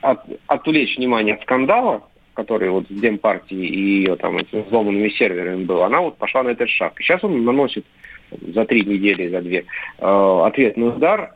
от- 0.00 0.24
отвлечь 0.46 0.96
внимание 0.96 1.34
от 1.34 1.42
скандала, 1.42 2.02
который 2.34 2.70
вот 2.70 2.86
с 2.88 3.00
Демпартией 3.00 3.66
и 3.66 3.80
ее 4.00 4.16
там 4.16 4.38
этими 4.38 4.62
взломанными 4.62 5.08
серверами 5.10 5.64
был. 5.64 5.82
Она 5.82 6.00
вот 6.00 6.16
пошла 6.16 6.42
на 6.42 6.50
этот 6.50 6.68
шаг. 6.70 6.98
И 6.98 7.02
сейчас 7.02 7.22
он 7.24 7.44
наносит 7.44 7.84
за 8.30 8.64
три 8.64 8.84
недели, 8.84 9.28
за 9.28 9.42
две 9.42 9.64
э, 9.98 10.40
ответный 10.44 10.88
удар 10.88 11.34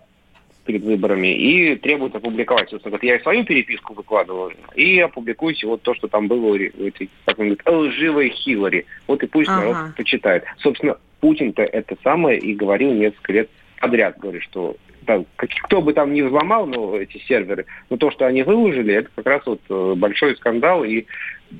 перед 0.64 0.82
выборами 0.82 1.28
и 1.28 1.76
требует 1.76 2.14
опубликовать. 2.16 2.70
Собственно, 2.70 2.96
говоря, 2.96 3.14
я 3.14 3.20
и 3.20 3.22
свою 3.22 3.44
переписку 3.44 3.94
выкладываю, 3.94 4.52
и 4.74 4.98
опубликуйте 4.98 5.66
вот 5.66 5.82
то, 5.82 5.94
что 5.94 6.08
там 6.08 6.26
было 6.26 6.46
у 6.46 6.54
этой, 6.56 7.08
как 7.24 7.38
он 7.38 7.54
говорит, 7.54 7.62
лживой 7.68 8.30
Хиллари. 8.30 8.84
Вот 9.06 9.22
и 9.22 9.26
пусть 9.26 9.48
народ 9.48 9.76
Ага. 9.76 9.94
почитает. 9.96 10.44
Собственно, 10.58 10.96
Путин-то 11.20 11.62
это 11.62 11.96
самое 12.02 12.38
и 12.38 12.54
говорил 12.54 12.92
несколько 12.92 13.32
лет 13.32 13.50
подряд, 13.80 14.18
говорит, 14.18 14.42
что 14.42 14.76
там, 15.06 15.26
кто 15.36 15.80
бы 15.80 15.92
там 15.92 16.12
ни 16.12 16.22
взломал 16.22 16.66
ну, 16.66 16.96
эти 16.96 17.18
серверы, 17.18 17.66
но 17.88 17.96
то, 17.96 18.10
что 18.10 18.26
они 18.26 18.42
выложили, 18.42 18.94
это 18.94 19.10
как 19.14 19.26
раз 19.26 19.46
вот 19.46 19.60
э, 19.68 19.94
большой 19.96 20.36
скандал 20.36 20.84
и 20.84 21.06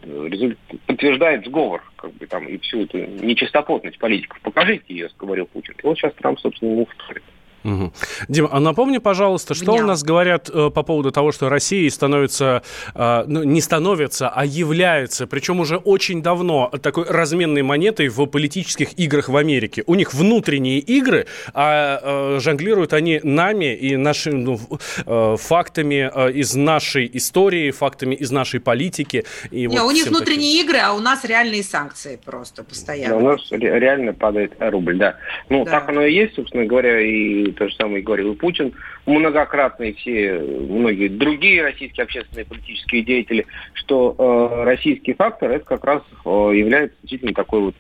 э, 0.03 0.55
подтверждает 0.87 1.47
сговор, 1.47 1.83
как 1.97 2.13
бы 2.15 2.27
там, 2.27 2.47
и 2.47 2.59
всю 2.59 2.83
эту 2.83 2.99
нечистопотность 2.99 3.99
политиков. 3.99 4.39
Покажите 4.43 4.85
ее, 4.89 5.09
говорил 5.19 5.47
Путин. 5.47 5.75
И 5.83 5.87
вот 5.87 5.97
сейчас 5.97 6.13
Трамп, 6.15 6.39
собственно, 6.41 6.73
ему 6.73 6.87
вторит. 6.87 7.23
Мгм. 7.67 7.93
Дима, 8.29 8.49
а 8.53 8.61
напомни, 8.61 8.99
пожалуйста, 8.99 9.55
что 9.55 9.73
Внял. 9.73 9.85
у 9.85 9.89
нас 9.89 10.03
говорят 10.05 10.49
э, 10.53 10.71
по 10.71 10.83
поводу 10.85 11.11
того, 11.11 11.33
что 11.33 11.49
Россия 11.49 11.91
становится, 11.91 12.63
э, 12.95 13.25
ну, 13.27 13.43
не 13.43 13.61
становится, 13.61 14.29
а 14.29 14.45
является, 14.45 15.27
причем 15.27 15.59
уже 15.61 15.77
очень 15.77 16.23
давно, 16.23 16.71
такой 16.81 17.05
разменной 17.09 17.63
монетой 17.63 18.09
в 18.09 18.25
политических 18.27 18.97
играх 18.99 19.29
в 19.29 19.37
Америке. 19.37 19.83
У 19.87 19.97
них 19.97 20.15
внутренние 20.15 20.79
игры, 20.79 21.27
а 21.55 22.01
э, 22.37 22.41
жонглируют 22.41 22.93
они 22.93 23.21
нами 23.25 23.75
и 23.75 23.97
нашими 23.97 24.35
ну, 24.45 24.61
э, 25.05 25.37
фактами 25.39 26.09
э, 26.15 26.33
из 26.33 26.55
нашей 26.55 27.11
истории, 27.15 27.73
фактами 27.73 28.15
из 28.15 28.31
нашей 28.31 28.61
политики. 28.61 29.25
И 29.51 29.67
Не, 29.67 29.79
вот 29.81 29.89
у 29.89 29.91
них 29.91 30.03
всем 30.05 30.13
таким. 30.15 30.17
внутренние 30.27 30.61
игры, 30.63 30.79
а 30.79 30.93
у 30.93 31.01
нас 31.01 31.25
реальные 31.25 31.65
санкции 31.65 32.19
просто 32.25 32.63
Да, 32.63 32.69
постоянно. 32.69 33.17
у 33.17 33.21
нас 33.21 33.41
ре- 33.51 33.81
реально 33.81 34.13
падает 34.13 34.53
рубль, 34.61 34.99
да. 34.99 35.17
Ну, 35.49 35.65
Да. 35.65 35.73
так 35.73 35.89
оно 35.89 36.03
и 36.05 36.15
есть, 36.15 36.35
собственно 36.37 36.65
говоря, 36.65 37.01
и 37.01 37.56
то 37.57 37.69
же 37.69 37.75
самое 37.75 38.03
говорил 38.03 38.33
и 38.33 38.37
Путин. 38.37 38.73
Многократно 39.07 39.85
и 39.85 39.93
все, 39.95 40.39
многие 40.39 41.09
другие 41.09 41.63
российские 41.63 42.05
общественные 42.05 42.45
политические 42.45 43.03
деятели, 43.03 43.47
что 43.75 44.15
э, 44.17 44.65
российский 44.65 45.15
фактор, 45.15 45.51
это 45.51 45.65
как 45.65 45.85
раз 45.85 46.03
э, 46.25 46.29
является 46.29 46.97
действительно 47.03 47.35
такой 47.35 47.61
вот 47.61 47.75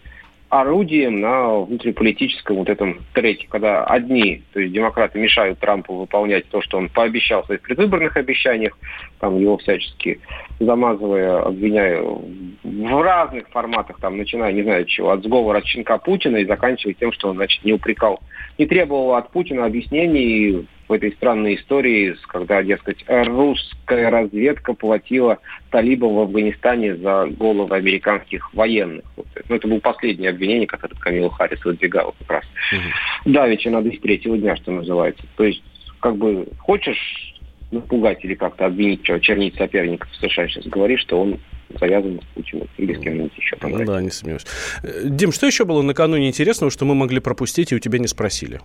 орудием 0.49 1.21
на 1.21 1.61
внутриполитическом 1.61 2.57
вот 2.57 2.69
этом 2.69 3.01
треке, 3.13 3.47
когда 3.49 3.85
одни, 3.85 4.43
то 4.53 4.61
есть 4.61 4.73
демократы, 4.73 5.19
мешают 5.19 5.59
Трампу 5.59 5.95
выполнять 5.95 6.49
то, 6.49 6.63
что 6.63 6.79
он 6.79 6.89
пообещал 6.89 7.43
в 7.43 7.47
своих 7.47 7.63
предвыборных 7.63 8.17
обещаниях, 8.17 8.79
там 9.19 9.39
его 9.39 9.57
всячески 9.59 10.21
замазывая, 10.61 11.43
обвиняя 11.43 12.03
в 12.03 13.03
разных 13.03 13.49
форматах, 13.49 13.99
там, 14.01 14.17
начиная, 14.17 14.53
не 14.53 14.63
знаю 14.63 14.85
чего, 14.85 15.11
от 15.11 15.25
сговора 15.25 15.59
от 15.59 15.67
щенка 15.67 15.99
Путина 15.99 16.37
и 16.37 16.47
заканчивая 16.47 16.95
тем, 16.95 17.13
что 17.13 17.29
он, 17.29 17.37
значит, 17.37 17.65
не 17.65 17.73
упрекал, 17.73 18.21
не 18.59 18.67
требовал 18.67 19.15
от 19.15 19.31
Путина 19.31 19.65
объяснений 19.65 20.67
в 20.89 20.93
этой 20.93 21.12
странной 21.12 21.57
истории, 21.57 22.14
когда, 22.28 22.62
дескать, 22.62 23.05
русская 23.09 24.11
разведка 24.11 24.72
платила 24.72 25.39
талибам 25.70 26.14
в 26.14 26.20
Афганистане 26.20 26.97
за 26.97 27.26
головы 27.26 27.74
американских 27.76 28.53
военных. 28.55 29.05
Вот. 29.16 29.26
Ну, 29.49 29.57
это 29.57 29.68
было 29.68 29.80
последнее 29.80 30.30
обвинение, 30.30 30.66
которое 30.66 30.95
Камила 30.97 31.30
Харрис 31.30 31.64
выдвигала 31.64 32.14
как 32.20 32.30
раз. 32.30 32.45
Угу. 32.72 33.32
Давеча 33.32 33.70
на 33.70 33.82
203 33.82 34.39
дня, 34.39 34.57
что 34.57 34.72
называется. 34.72 35.24
То 35.37 35.45
есть, 35.45 35.62
как 36.01 36.16
бы, 36.16 36.47
хочешь 36.59 37.34
напугать 37.72 38.24
или 38.24 38.34
как-то 38.34 38.66
обвинить, 38.66 39.03
чернить 39.03 39.57
соперников 39.57 40.09
в 40.11 40.16
США 40.16 40.49
сейчас 40.49 40.66
говоришь, 40.66 41.01
что 41.01 41.20
он 41.20 41.41
завязан 41.79 42.21
с 42.21 42.35
Путиным 42.35 42.69
или 42.77 42.95
с 42.95 43.01
кем-нибудь 43.01 43.33
еще. 43.37 43.57
Ну, 43.62 43.85
да, 43.85 44.01
не 44.01 44.11
сомневаюсь. 44.11 44.47
Э, 44.83 45.03
Дим, 45.05 45.33
что 45.33 45.47
еще 45.47 45.64
было 45.64 45.83
накануне 45.83 46.29
интересного, 46.29 46.71
что 46.71 46.85
мы 46.85 46.95
могли 46.95 47.21
пропустить 47.21 47.73
и 47.73 47.77
у 47.77 47.79
тебя 47.79 47.99
не 47.99 48.07
спросили? 48.07 48.61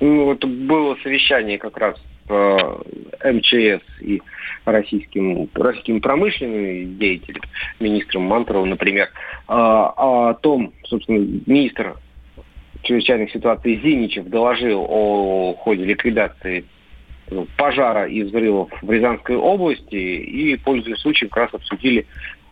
Ну, 0.00 0.24
вот 0.24 0.44
было 0.44 0.96
совещание 1.02 1.58
как 1.58 1.76
раз 1.76 1.96
по 2.26 2.82
МЧС 3.24 3.82
и 4.00 4.20
российским, 4.64 5.48
российским 5.54 6.00
промышленным 6.00 6.98
деятелям, 6.98 7.42
министром 7.78 8.22
Мантуровым, 8.22 8.70
например, 8.70 9.10
о, 9.46 10.30
о 10.30 10.34
том, 10.34 10.72
собственно, 10.84 11.18
министр 11.46 11.96
чрезвычайных 12.82 13.30
ситуаций 13.30 13.80
Зиничев 13.82 14.26
доложил 14.26 14.84
о 14.88 15.54
ходе 15.54 15.84
ликвидации 15.84 16.64
пожара 17.56 18.06
и 18.06 18.22
взрывов 18.22 18.70
в 18.82 18.90
Рязанской 18.90 19.36
области 19.36 19.94
и, 19.94 20.56
пользуясь 20.56 21.00
случаем, 21.00 21.28
как 21.30 21.44
раз 21.44 21.54
обсудили 21.54 22.06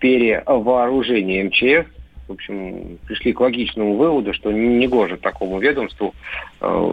перевооружение 0.04 1.44
МЧС. 1.44 1.88
В 2.28 2.32
общем, 2.32 2.98
пришли 3.06 3.32
к 3.32 3.40
логичному 3.40 3.96
выводу, 3.96 4.34
что 4.34 4.52
не 4.52 4.86
гоже 4.86 5.16
такому 5.16 5.58
ведомству, 5.58 6.14
э, 6.60 6.92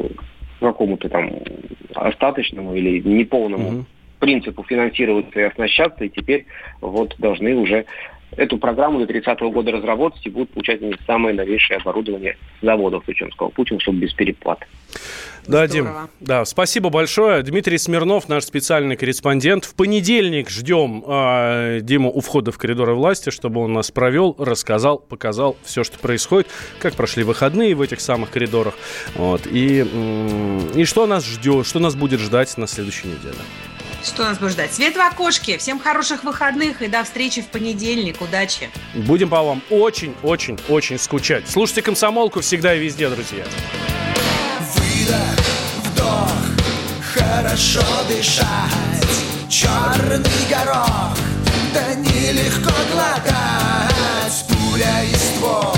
какому-то 0.61 1.09
там 1.09 1.29
остаточному 1.93 2.73
или 2.73 3.01
неполному 3.01 3.67
угу. 3.67 3.85
принципу 4.19 4.63
финансироваться 4.63 5.37
и 5.37 5.43
оснащаться, 5.43 6.05
и 6.05 6.09
теперь 6.09 6.45
вот 6.79 7.15
должны 7.17 7.53
уже 7.53 7.83
эту 8.37 8.57
программу 8.57 9.05
до 9.05 9.11
30-го 9.11 9.51
года 9.51 9.71
разработать 9.71 10.25
и 10.25 10.29
будут 10.29 10.51
получать 10.51 10.81
самое 11.05 11.35
новейшее 11.35 11.77
оборудование 11.77 12.37
заводов, 12.61 13.03
причем 13.05 13.31
сказал 13.31 13.51
Путин, 13.51 13.79
чтобы 13.79 13.99
без 13.99 14.13
переплат. 14.13 14.59
Да, 15.47 15.67
Дим, 15.67 15.87
да, 16.19 16.45
спасибо 16.45 16.89
большое. 16.89 17.41
Дмитрий 17.41 17.77
Смирнов, 17.77 18.29
наш 18.29 18.43
специальный 18.43 18.95
корреспондент. 18.95 19.65
В 19.65 19.75
понедельник 19.75 20.49
ждем 20.49 21.03
э, 21.05 21.79
Диму 21.81 22.11
у 22.11 22.21
входа 22.21 22.51
в 22.51 22.57
коридоры 22.57 22.93
власти, 22.93 23.31
чтобы 23.31 23.61
он 23.61 23.73
нас 23.73 23.89
провел, 23.89 24.35
рассказал, 24.37 24.99
показал 24.99 25.57
все, 25.63 25.83
что 25.83 25.97
происходит, 25.97 26.47
как 26.79 26.93
прошли 26.93 27.23
выходные 27.23 27.73
в 27.73 27.81
этих 27.81 28.01
самых 28.01 28.29
коридорах. 28.29 28.75
Вот, 29.15 29.47
и, 29.47 29.83
и 30.75 30.85
что 30.85 31.07
нас 31.07 31.25
ждет, 31.25 31.65
что 31.65 31.79
нас 31.79 31.95
будет 31.95 32.19
ждать 32.19 32.55
на 32.57 32.67
следующей 32.67 33.07
неделе. 33.07 33.35
Что 34.03 34.23
нас 34.23 34.39
будет 34.39 34.51
ждать? 34.51 34.73
Свет 34.73 34.95
в 34.95 34.99
окошке. 34.99 35.57
Всем 35.57 35.79
хороших 35.79 36.23
выходных 36.23 36.81
и 36.81 36.87
до 36.87 37.03
встречи 37.03 37.41
в 37.41 37.47
понедельник. 37.47 38.21
Удачи. 38.21 38.69
Будем 38.93 39.29
по 39.29 39.41
вам 39.43 39.61
очень-очень-очень 39.69 40.97
скучать. 40.97 41.47
Слушайте 41.47 41.81
«Комсомолку» 41.83 42.41
всегда 42.41 42.75
и 42.75 42.79
везде, 42.79 43.09
друзья. 43.09 43.45
Выдох, 44.75 45.45
вдох, 45.85 46.31
хорошо 47.13 47.83
дышать. 48.07 48.47
Черный 49.49 50.47
горох, 50.49 51.17
да 51.73 51.93
нелегко 51.95 52.71
глотать. 52.91 54.45
Пуля 54.47 55.03
и 55.03 55.13
ствол, 55.15 55.75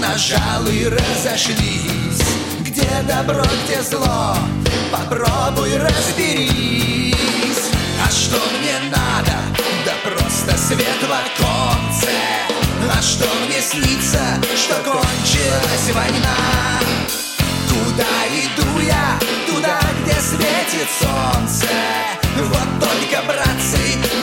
нажал 0.00 0.66
и 0.66 0.86
разошлись. 0.86 2.22
Где 2.60 2.88
добро, 3.08 3.44
где 3.64 3.82
зло, 3.82 4.36
попробуй 4.92 5.76
разберись. 5.78 6.89
А 8.10 8.12
что 8.12 8.38
мне 8.58 8.74
надо? 8.90 9.38
Да 9.86 9.92
просто 10.02 10.58
свет 10.58 11.00
в 11.00 11.12
оконце 11.12 12.10
А 12.92 13.00
что 13.00 13.24
мне 13.46 13.60
снится? 13.62 14.18
Что 14.56 14.74
кончилась 14.82 15.94
война 15.94 16.80
Куда 17.68 18.10
иду 18.34 18.80
я? 18.80 19.16
Туда, 19.46 19.78
где 20.02 20.14
светит 20.14 20.88
солнце 20.98 21.68
Вот 22.36 22.80
только, 22.80 23.22
братцы, 23.28 23.78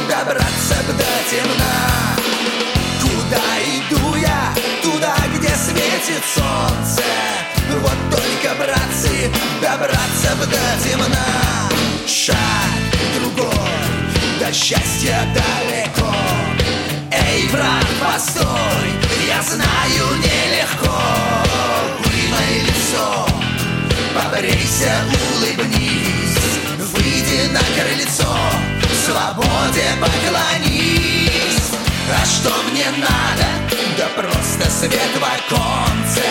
добраться 0.10 0.76
б 0.86 0.92
до 0.92 1.32
темна 1.32 2.18
Куда 3.02 3.40
иду 3.64 4.18
я? 4.18 4.54
Туда, 4.84 5.16
где 5.34 5.56
светит 5.56 6.24
солнце 6.36 7.04
Вот 7.80 7.98
только, 8.12 8.54
братцы, 8.56 9.32
добраться 9.62 10.36
б 10.36 10.46
до 10.46 10.84
темна 10.84 11.26
Шаг 12.06 12.58
до 14.48 14.54
счастья 14.54 15.28
далеко. 15.34 16.14
Эй, 17.12 17.50
брат, 17.50 17.86
постой, 18.02 18.90
я 19.28 19.42
знаю 19.42 20.16
нелегко. 20.20 20.96
Вымой 22.00 22.60
лицо, 22.62 23.28
побрейся, 24.16 24.94
улыбнись. 25.36 26.38
Выйди 26.94 27.52
на 27.52 27.60
крыльцо, 27.60 28.38
свободе 29.06 29.88
поклонись. 30.00 31.72
А 32.10 32.26
что 32.26 32.54
мне 32.72 32.86
надо? 32.92 33.48
Да 33.98 34.08
просто 34.16 34.72
свет 34.72 35.12
в 35.20 35.24
оконце. 35.24 36.24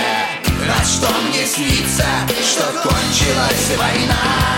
А 0.68 0.84
что 0.84 1.08
мне 1.28 1.46
снится, 1.46 2.06
что 2.42 2.64
кончилась 2.82 3.76
война? 3.78 4.56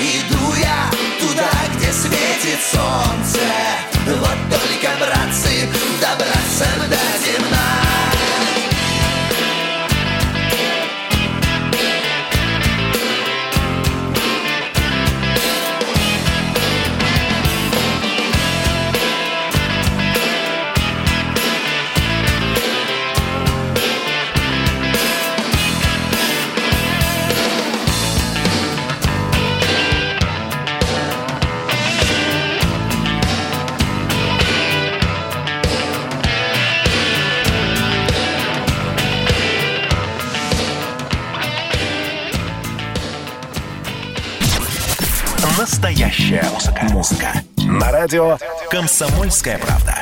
Иду 0.00 0.54
я? 0.54 0.90
Туда, 1.20 1.50
где 1.76 1.92
светит 1.92 2.58
солнце 2.72 3.38
Вот 4.06 4.38
только, 4.48 4.96
братцы, 4.98 5.68
добраться 6.00 6.64
до 6.88 7.09
Настоящая 46.10 46.42
музыка. 46.50 46.84
Музыка. 46.90 47.32
На 47.58 47.92
радио 47.92 48.36
«Комсомольская 48.68 49.58
правда». 49.58 49.99